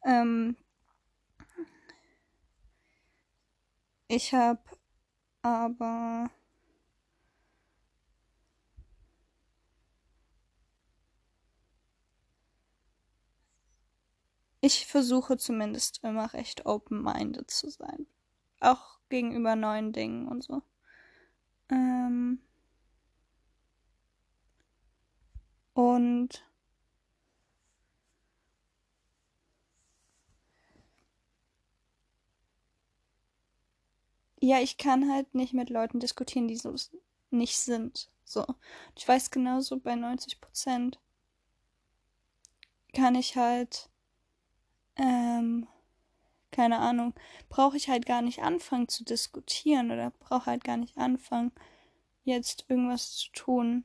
[0.05, 0.55] Ähm,
[4.07, 4.59] ich habe
[5.45, 6.31] aber
[14.59, 18.07] ich versuche zumindest immer recht open-minded zu sein.
[18.59, 20.63] Auch gegenüber neuen Dingen und so.
[21.69, 22.39] Ähm
[25.75, 26.43] und
[34.45, 36.75] ja, ich kann halt nicht mit Leuten diskutieren, die so
[37.31, 38.09] nicht sind.
[38.23, 38.45] So.
[38.95, 40.99] Ich weiß genauso bei 90 Prozent
[42.93, 43.89] kann ich halt,
[44.97, 45.67] ähm,
[46.51, 47.13] keine Ahnung,
[47.49, 51.51] brauche ich halt gar nicht anfangen zu diskutieren oder brauche halt gar nicht anfangen,
[52.23, 53.83] jetzt irgendwas zu tun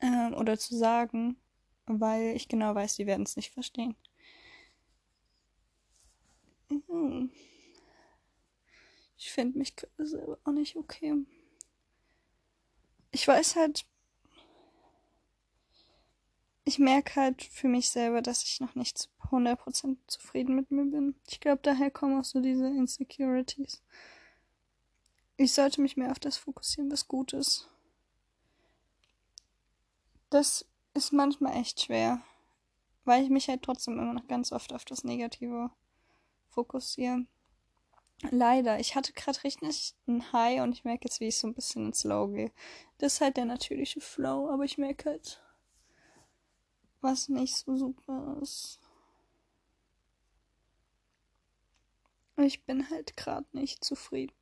[0.00, 1.36] ähm, oder zu sagen,
[1.86, 3.96] weil ich genau weiß, die werden es nicht verstehen.
[6.70, 7.30] Mhm.
[9.16, 11.14] Ich finde mich selber auch nicht okay.
[13.10, 13.86] Ich weiß halt,
[16.64, 20.84] ich merke halt für mich selber, dass ich noch nicht zu 100% zufrieden mit mir
[20.84, 21.14] bin.
[21.28, 23.82] Ich glaube, daher kommen auch so diese Insecurities.
[25.36, 27.68] Ich sollte mich mehr auf das fokussieren, was gut ist.
[30.30, 32.22] Das ist manchmal echt schwer,
[33.04, 35.70] weil ich mich halt trotzdem immer noch ganz oft auf das Negative
[36.48, 37.26] fokussiere.
[38.30, 41.54] Leider, ich hatte gerade richtig ein High und ich merke jetzt, wie ich so ein
[41.54, 42.52] bisschen ins Low gehe.
[42.98, 45.42] Das ist halt der natürliche Flow, aber ich merke halt,
[47.00, 48.80] was nicht so super ist.
[52.36, 54.34] Ich bin halt gerade nicht zufrieden.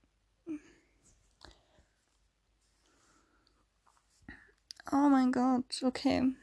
[4.92, 6.34] Oh mein Gott, okay.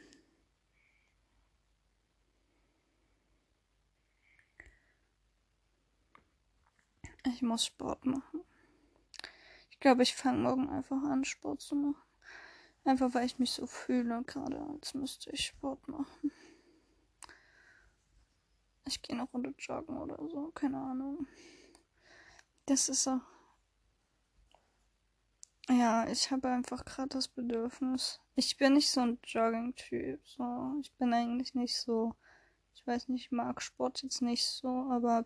[7.33, 8.41] Ich muss Sport machen.
[9.69, 12.01] Ich glaube, ich fange morgen einfach an, Sport zu machen.
[12.83, 16.31] Einfach weil ich mich so fühle, gerade als müsste ich Sport machen.
[18.87, 21.27] Ich gehe noch Runde joggen oder so, keine Ahnung.
[22.65, 23.21] Das ist so.
[25.69, 28.19] Ja, ich habe einfach gerade das Bedürfnis.
[28.35, 30.19] Ich bin nicht so ein Jogging-Typ.
[30.27, 30.73] So.
[30.81, 32.15] Ich bin eigentlich nicht so.
[32.73, 35.25] Ich weiß nicht, ich mag Sport jetzt nicht so, aber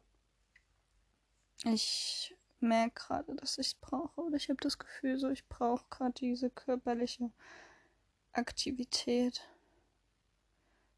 [1.63, 4.21] ich merke gerade, dass ich es brauche.
[4.21, 7.31] Oder ich habe das Gefühl, so ich brauche gerade diese körperliche
[8.31, 9.47] Aktivität.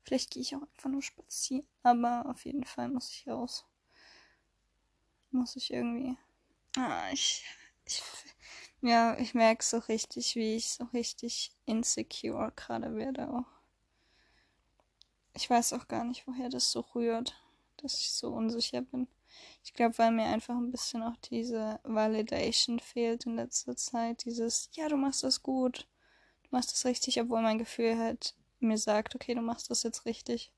[0.03, 1.67] Vielleicht gehe ich auch einfach nur spazieren.
[1.83, 3.65] Aber auf jeden Fall muss ich raus.
[5.31, 6.17] Muss ich irgendwie.
[6.77, 7.43] Ah, ich.
[7.85, 8.03] ich
[8.81, 13.45] ja, ich merke so richtig, wie ich so richtig insecure gerade werde auch.
[15.33, 17.35] Ich weiß auch gar nicht, woher das so rührt,
[17.77, 19.07] dass ich so unsicher bin.
[19.65, 24.23] Ich glaube, weil mir einfach ein bisschen auch diese Validation fehlt in letzter Zeit.
[24.23, 25.87] Dieses, ja, du machst das gut,
[26.43, 30.05] du machst das richtig, obwohl mein Gefühl halt mir sagt, okay, du machst das jetzt
[30.05, 30.53] richtig.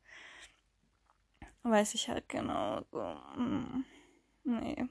[1.64, 3.86] Weiß ich halt genau so, mm,
[4.43, 4.86] nee.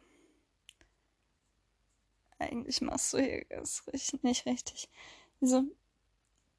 [2.39, 3.85] Eigentlich machst du hier das
[4.23, 4.89] nicht richtig.
[5.43, 5.65] Also,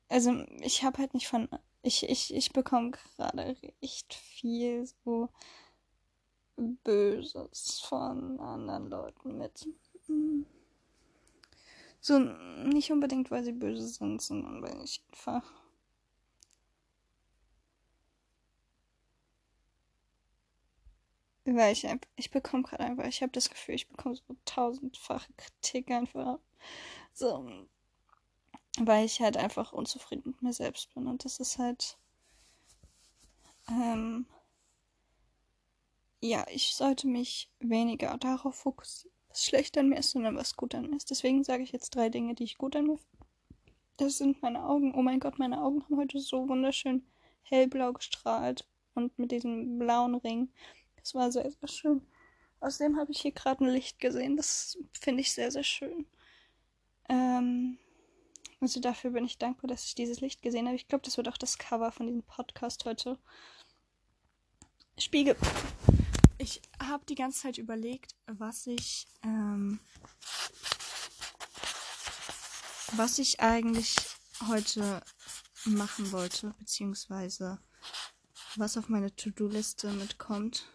[0.10, 1.50] also ich habe halt nicht von,
[1.82, 5.30] ich, ich, ich bekomme gerade echt viel so
[6.58, 9.68] Böses von anderen Leuten mit.
[12.02, 15.44] So, nicht unbedingt, weil sie böse sind, sondern weil ich einfach.
[21.46, 25.90] Weil ich, ich bekomme gerade einfach, ich habe das Gefühl, ich bekomme so tausendfache Kritik
[25.92, 26.40] einfach.
[27.14, 27.50] So,
[28.80, 31.08] weil ich halt einfach unzufrieden mit mir selbst bin.
[31.08, 31.98] Und das ist halt.
[33.70, 34.26] Ähm,
[36.22, 40.74] ja, ich sollte mich weniger darauf fokussieren, was schlecht an mir ist, sondern was gut
[40.74, 41.10] an mir ist.
[41.10, 43.26] Deswegen sage ich jetzt drei Dinge, die ich gut an mir finde.
[43.98, 44.94] Das sind meine Augen.
[44.96, 47.06] Oh mein Gott, meine Augen haben heute so wunderschön
[47.44, 50.50] hellblau gestrahlt und mit diesem blauen Ring.
[50.98, 52.02] Das war sehr, sehr schön.
[52.60, 54.38] Außerdem habe ich hier gerade ein Licht gesehen.
[54.38, 56.06] Das finde ich sehr, sehr schön.
[57.10, 57.78] Ähm,
[58.60, 60.76] also dafür bin ich dankbar, dass ich dieses Licht gesehen habe.
[60.76, 63.18] Ich glaube, das wird auch das Cover von diesem Podcast heute.
[64.98, 65.36] Spiegel
[66.48, 69.82] ich habe die ganze Zeit überlegt, was ich, ähm,
[72.94, 73.96] was ich eigentlich
[74.48, 75.02] heute
[75.66, 77.60] machen wollte, beziehungsweise
[78.56, 80.66] was auf meine To-Do-Liste mitkommt.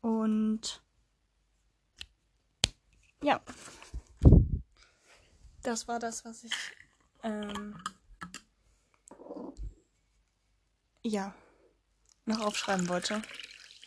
[0.00, 0.82] Und
[3.22, 3.42] ja,
[5.62, 6.54] das war das, was ich
[7.22, 7.76] ähm,
[11.02, 11.34] ja
[12.24, 13.22] noch aufschreiben wollte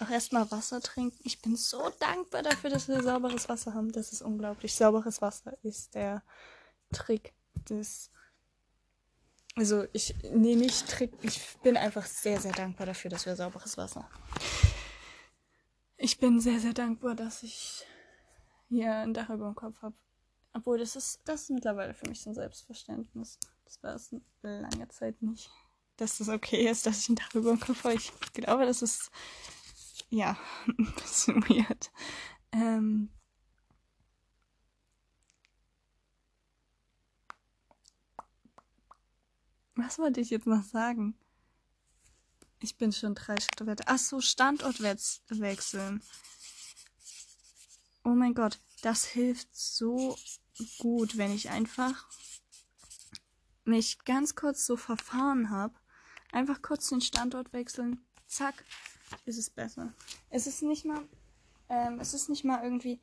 [0.02, 1.18] auch erstmal Wasser trinken.
[1.24, 3.91] Ich bin so dankbar dafür, dass wir sauberes Wasser haben.
[3.91, 4.76] Das ist unglaublich.
[4.76, 6.24] Sauberes Wasser ist der
[6.91, 7.34] Trick
[7.70, 8.12] des.
[9.56, 11.14] Also ich, nee, nicht Trick.
[11.22, 14.14] Ich bin einfach sehr, sehr dankbar dafür, dass wir sauberes Wasser haben.
[15.97, 17.86] Ich bin sehr, sehr dankbar, dass ich
[18.70, 19.95] hier ein Dach über dem Kopf habe.
[20.54, 23.38] Obwohl, das ist, das ist mittlerweile für mich so ein Selbstverständnis.
[23.66, 25.49] Das war es lange Zeit nicht.
[25.97, 27.93] Dass das okay ist, dass ich ein Dach über dem Kopf habe.
[27.93, 29.12] Ich glaube, das ist
[30.12, 30.38] ja,
[30.68, 31.91] ein bisschen weird.
[32.51, 33.09] Ähm,
[39.76, 41.16] was wollte ich jetzt noch sagen?
[42.59, 43.86] Ich bin schon drei Schritte weiter.
[43.88, 46.03] Ach so, Standort wechseln.
[48.03, 50.16] Oh mein Gott, das hilft so
[50.78, 52.07] gut, wenn ich einfach
[53.64, 55.74] mich ganz kurz so verfahren habe.
[56.32, 58.05] Einfach kurz den Standort wechseln.
[58.28, 58.64] Zack,
[59.26, 59.93] ist es besser.
[60.30, 61.01] Es ist nicht mal,
[61.70, 62.99] ähm, es ist nicht mal irgendwie,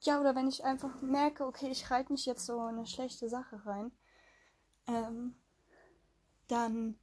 [0.00, 3.28] ja, oder wenn ich einfach merke, okay, ich reite mich jetzt so in eine schlechte
[3.28, 3.92] Sache rein,
[4.86, 5.34] ähm,
[6.48, 6.98] dann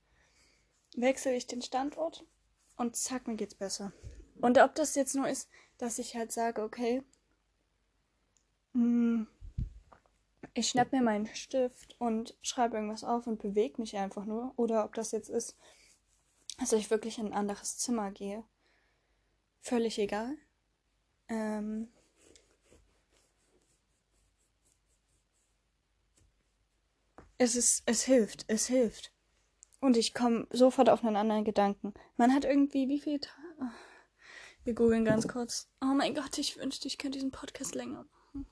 [0.95, 2.25] wechsle ich den Standort
[2.77, 3.91] und zack, mir geht's besser.
[4.39, 7.03] Und ob das jetzt nur ist, dass ich halt sage, okay,
[8.73, 9.27] mh, hm,
[10.53, 14.83] ich schnapp mir meinen Stift und schreibe irgendwas auf und bewege mich einfach nur, oder
[14.83, 15.55] ob das jetzt ist,
[16.61, 18.43] dass ich wirklich in ein anderes Zimmer gehe.
[19.61, 20.37] Völlig egal.
[21.27, 21.91] Ähm,
[27.39, 29.11] es ist, es hilft, es hilft.
[29.79, 31.95] Und ich komme sofort auf einen anderen Gedanken.
[32.15, 33.41] Man hat irgendwie, wie viel Tage.
[34.63, 35.67] Wir googeln ganz kurz.
[35.81, 38.45] Oh mein Gott, ich wünschte, ich könnte diesen Podcast länger machen.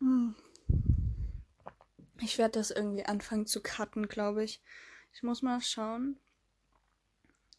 [0.00, 0.36] Hm.
[2.20, 4.60] Ich werde das irgendwie anfangen zu cutten, glaube ich.
[5.12, 6.18] Ich muss mal schauen.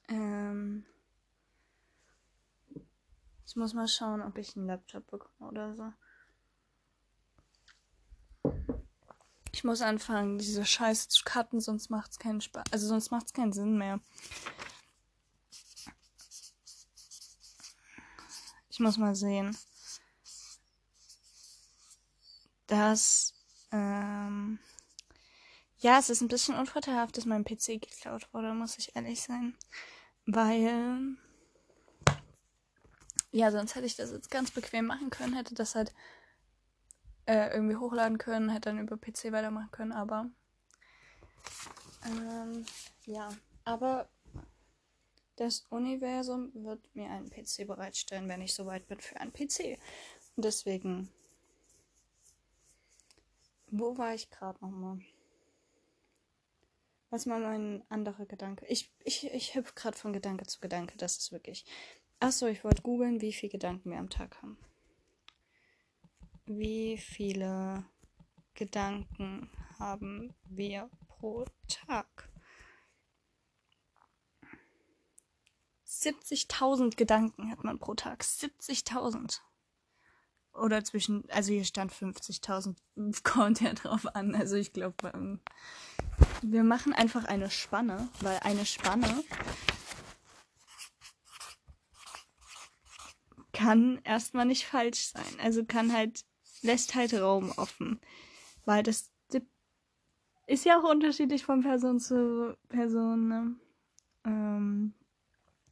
[0.08, 0.86] Ähm.
[3.45, 5.91] Ich muss mal schauen, ob ich einen Laptop bekomme oder so.
[9.52, 12.66] Ich muss anfangen, diese Scheiße zu cutten, sonst macht es keinen Spaß.
[12.72, 14.00] Also sonst macht es keinen Sinn mehr.
[18.70, 19.58] Ich muss mal sehen.
[22.68, 23.34] Das,
[23.72, 24.60] ähm,
[25.80, 29.55] ja, es ist ein bisschen unvorteilhaft, dass mein PC geklaut wurde, muss ich ehrlich sein.
[30.25, 31.17] Weil,
[33.32, 35.93] ja, sonst hätte ich das jetzt ganz bequem machen können, hätte das halt
[37.25, 40.30] äh, irgendwie hochladen können, hätte dann über PC weitermachen können, aber
[42.05, 42.65] ähm,
[43.05, 43.30] ja,
[43.63, 44.09] aber
[45.36, 49.80] das Universum wird mir einen PC bereitstellen, wenn ich soweit bin für einen PC.
[50.36, 51.09] Und deswegen,
[53.67, 54.99] wo war ich gerade nochmal?
[57.10, 58.66] Was war mein anderer Gedanke?
[58.68, 60.97] Ich, ich, ich hüpfe gerade von Gedanke zu Gedanke.
[60.97, 61.66] Das ist wirklich.
[62.20, 64.57] Achso, ich wollte googeln, wie viele Gedanken wir am Tag haben
[66.49, 67.86] wie viele
[68.55, 72.28] Gedanken haben wir pro Tag?
[75.86, 78.24] 70.000 Gedanken hat man pro Tag.
[78.24, 79.41] 70.000.
[80.54, 82.76] Oder zwischen, also hier stand 50.000.
[83.24, 84.36] Kommt ja drauf an.
[84.36, 85.39] Also ich glaube, ähm,
[86.41, 89.24] wir machen einfach eine Spanne, weil eine Spanne
[93.54, 95.39] kann erstmal nicht falsch sein.
[95.41, 96.24] Also kann halt
[96.62, 98.00] lässt halt Raum offen.
[98.66, 99.12] Weil das
[100.45, 103.28] ist ja auch unterschiedlich von Person zu Person.
[103.28, 103.56] Ne?
[104.26, 104.93] Ähm,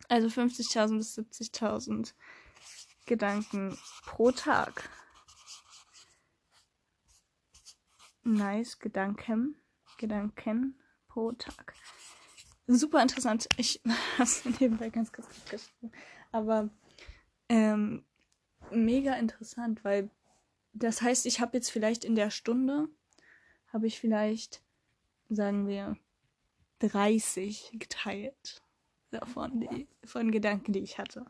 [0.08, 2.14] also 50.000 bis 70.000
[3.08, 4.90] Gedanken pro Tag.
[8.24, 9.56] Nice, Gedanken.
[9.98, 10.78] Gedanken
[11.08, 11.74] pro Tag.
[12.68, 13.48] Super interessant.
[13.58, 13.82] Ich
[14.20, 15.94] hab's nebenbei ganz kurz geschrieben.
[16.32, 16.70] Aber
[17.48, 18.06] ähm,
[18.72, 20.12] mega interessant, weil
[20.74, 22.90] das heißt, ich habe jetzt vielleicht in der Stunde,
[23.72, 24.62] habe ich vielleicht,
[25.30, 25.98] sagen wir,
[26.80, 28.62] 30 geteilt
[29.12, 31.26] davon, die, von Gedanken, die ich hatte.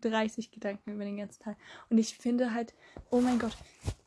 [0.00, 1.56] 30 Gedanken über den ganzen Tag.
[1.88, 2.74] Und ich finde halt,
[3.10, 3.56] oh mein Gott,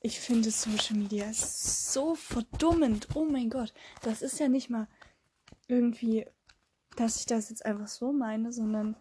[0.02, 3.08] ich finde Social Media so verdummend.
[3.16, 4.88] Oh mein Gott, das ist ja nicht mal
[5.68, 6.26] irgendwie,
[6.96, 8.96] dass ich das jetzt einfach so meine, sondern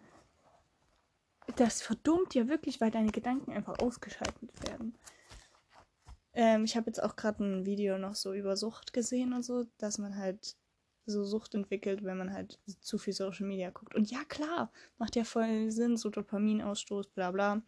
[1.55, 4.95] das verdummt ja wirklich, weil deine Gedanken einfach ausgeschaltet werden.
[6.33, 9.65] Ähm, ich habe jetzt auch gerade ein Video noch so über Sucht gesehen und so,
[9.77, 10.55] dass man halt
[11.05, 13.95] so Sucht entwickelt, wenn man halt zu viel Social Media guckt.
[13.95, 17.61] Und ja, klar, macht ja voll Sinn, so Dopaminausstoß, bla bla.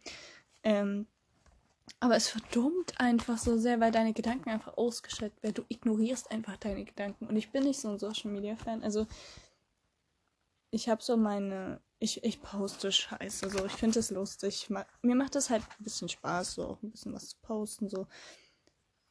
[0.62, 1.06] Ähm,
[2.00, 5.54] aber es verdummt einfach so sehr, weil deine Gedanken einfach ausgeschaltet werden.
[5.54, 7.26] Du ignorierst einfach deine Gedanken.
[7.26, 8.82] Und ich bin nicht so ein Social Media Fan.
[8.82, 9.06] Also,
[10.70, 11.80] ich habe so meine.
[11.98, 13.48] Ich, ich poste Scheiße.
[13.48, 14.68] So, ich finde es lustig.
[15.00, 17.88] Mir macht das halt ein bisschen Spaß, so auch ein bisschen was zu posten.
[17.88, 18.06] So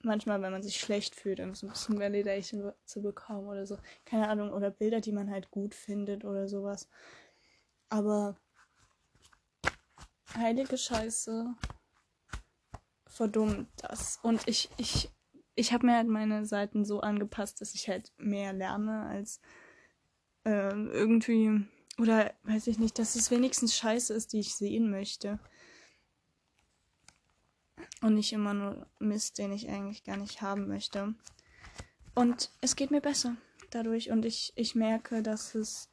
[0.05, 3.77] manchmal, wenn man sich schlecht fühlt, um so ein bisschen Validation zu bekommen oder so.
[4.05, 6.89] Keine Ahnung, oder Bilder, die man halt gut findet oder sowas.
[7.89, 8.37] Aber
[10.35, 11.53] heilige Scheiße
[13.07, 14.19] verdummt das.
[14.23, 15.09] Und ich, ich,
[15.55, 19.39] ich habe mir halt meine Seiten so angepasst, dass ich halt mehr lerne als
[20.43, 21.65] äh, irgendwie,
[21.97, 25.39] oder weiß ich nicht, dass es wenigstens Scheiße ist, die ich sehen möchte.
[28.05, 31.15] Und nicht immer nur Mist, den ich eigentlich gar nicht haben möchte.
[32.13, 33.35] Und es geht mir besser
[33.71, 35.89] dadurch und ich, ich merke, dass es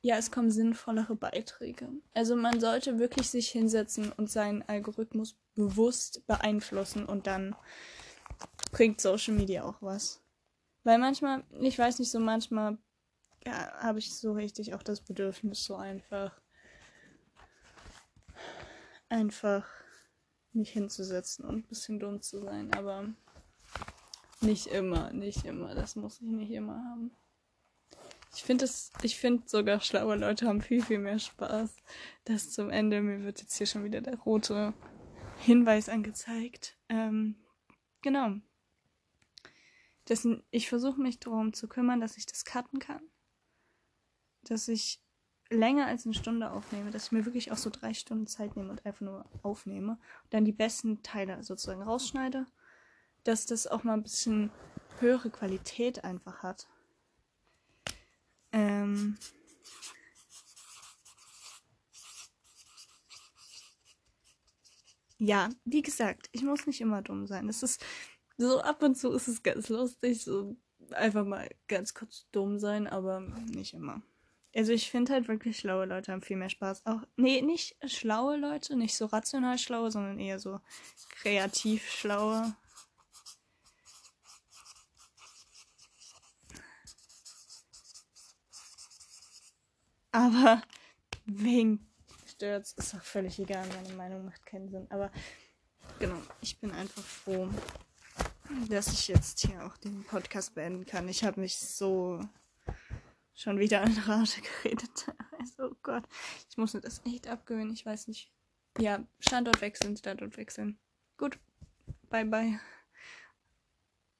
[0.00, 1.90] ja, es kommen sinnvollere Beiträge.
[2.14, 7.54] Also man sollte wirklich sich hinsetzen und seinen Algorithmus bewusst beeinflussen und dann
[8.72, 10.22] bringt Social Media auch was.
[10.82, 12.78] Weil manchmal, ich weiß nicht, so manchmal
[13.44, 16.40] ja, habe ich so richtig auch das Bedürfnis, so einfach
[19.10, 19.66] einfach
[20.52, 23.08] mich hinzusetzen und ein bisschen dumm zu sein, aber
[24.40, 25.74] nicht immer, nicht immer.
[25.74, 27.10] Das muss ich nicht immer haben.
[28.34, 31.74] Ich finde es, ich finde sogar schlaue Leute haben viel, viel mehr Spaß.
[32.24, 33.00] Das zum Ende.
[33.00, 34.74] Mir wird jetzt hier schon wieder der rote
[35.38, 36.76] Hinweis angezeigt.
[36.88, 37.36] Ähm,
[38.02, 38.36] genau.
[40.08, 43.02] Dessen, ich versuche mich darum zu kümmern, dass ich das cutten kann.
[44.44, 45.02] Dass ich
[45.50, 48.70] länger als eine Stunde aufnehme, dass ich mir wirklich auch so drei Stunden Zeit nehme
[48.70, 52.46] und einfach nur aufnehme und dann die besten Teile sozusagen rausschneide,
[53.24, 54.50] dass das auch mal ein bisschen
[55.00, 56.68] höhere Qualität einfach hat.
[58.52, 59.16] Ähm
[65.18, 67.48] ja, wie gesagt, ich muss nicht immer dumm sein.
[67.48, 67.84] Es ist
[68.36, 70.56] so ab und zu ist es ganz lustig, so
[70.92, 74.02] einfach mal ganz kurz dumm sein, aber nicht immer.
[74.58, 76.84] Also ich finde halt wirklich schlaue Leute haben viel mehr Spaß.
[76.84, 80.58] Auch nee, nicht schlaue Leute, nicht so rational schlaue, sondern eher so
[81.10, 82.56] kreativ schlaue.
[90.10, 90.60] Aber
[91.24, 91.86] wegen
[92.26, 93.64] Stürz ist auch völlig egal.
[93.68, 94.88] Meine Meinung macht keinen Sinn.
[94.90, 95.12] Aber
[96.00, 97.48] genau, ich bin einfach froh,
[98.68, 101.08] dass ich jetzt hier auch den Podcast beenden kann.
[101.08, 102.20] Ich habe mich so
[103.38, 105.06] schon wieder in Rage geredet.
[105.38, 106.04] Also, oh Gott,
[106.50, 107.72] ich muss mir das echt abgewöhnen.
[107.72, 108.30] Ich weiß nicht.
[108.78, 110.78] Ja, Standort wechseln, Standort wechseln.
[111.16, 111.38] Gut,
[112.10, 112.60] bye bye.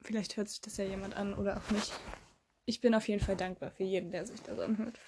[0.02, 1.92] Vielleicht hört sich das ja jemand an oder auch nicht.
[2.64, 4.98] Ich bin auf jeden Fall dankbar für jeden, der sich das anhört.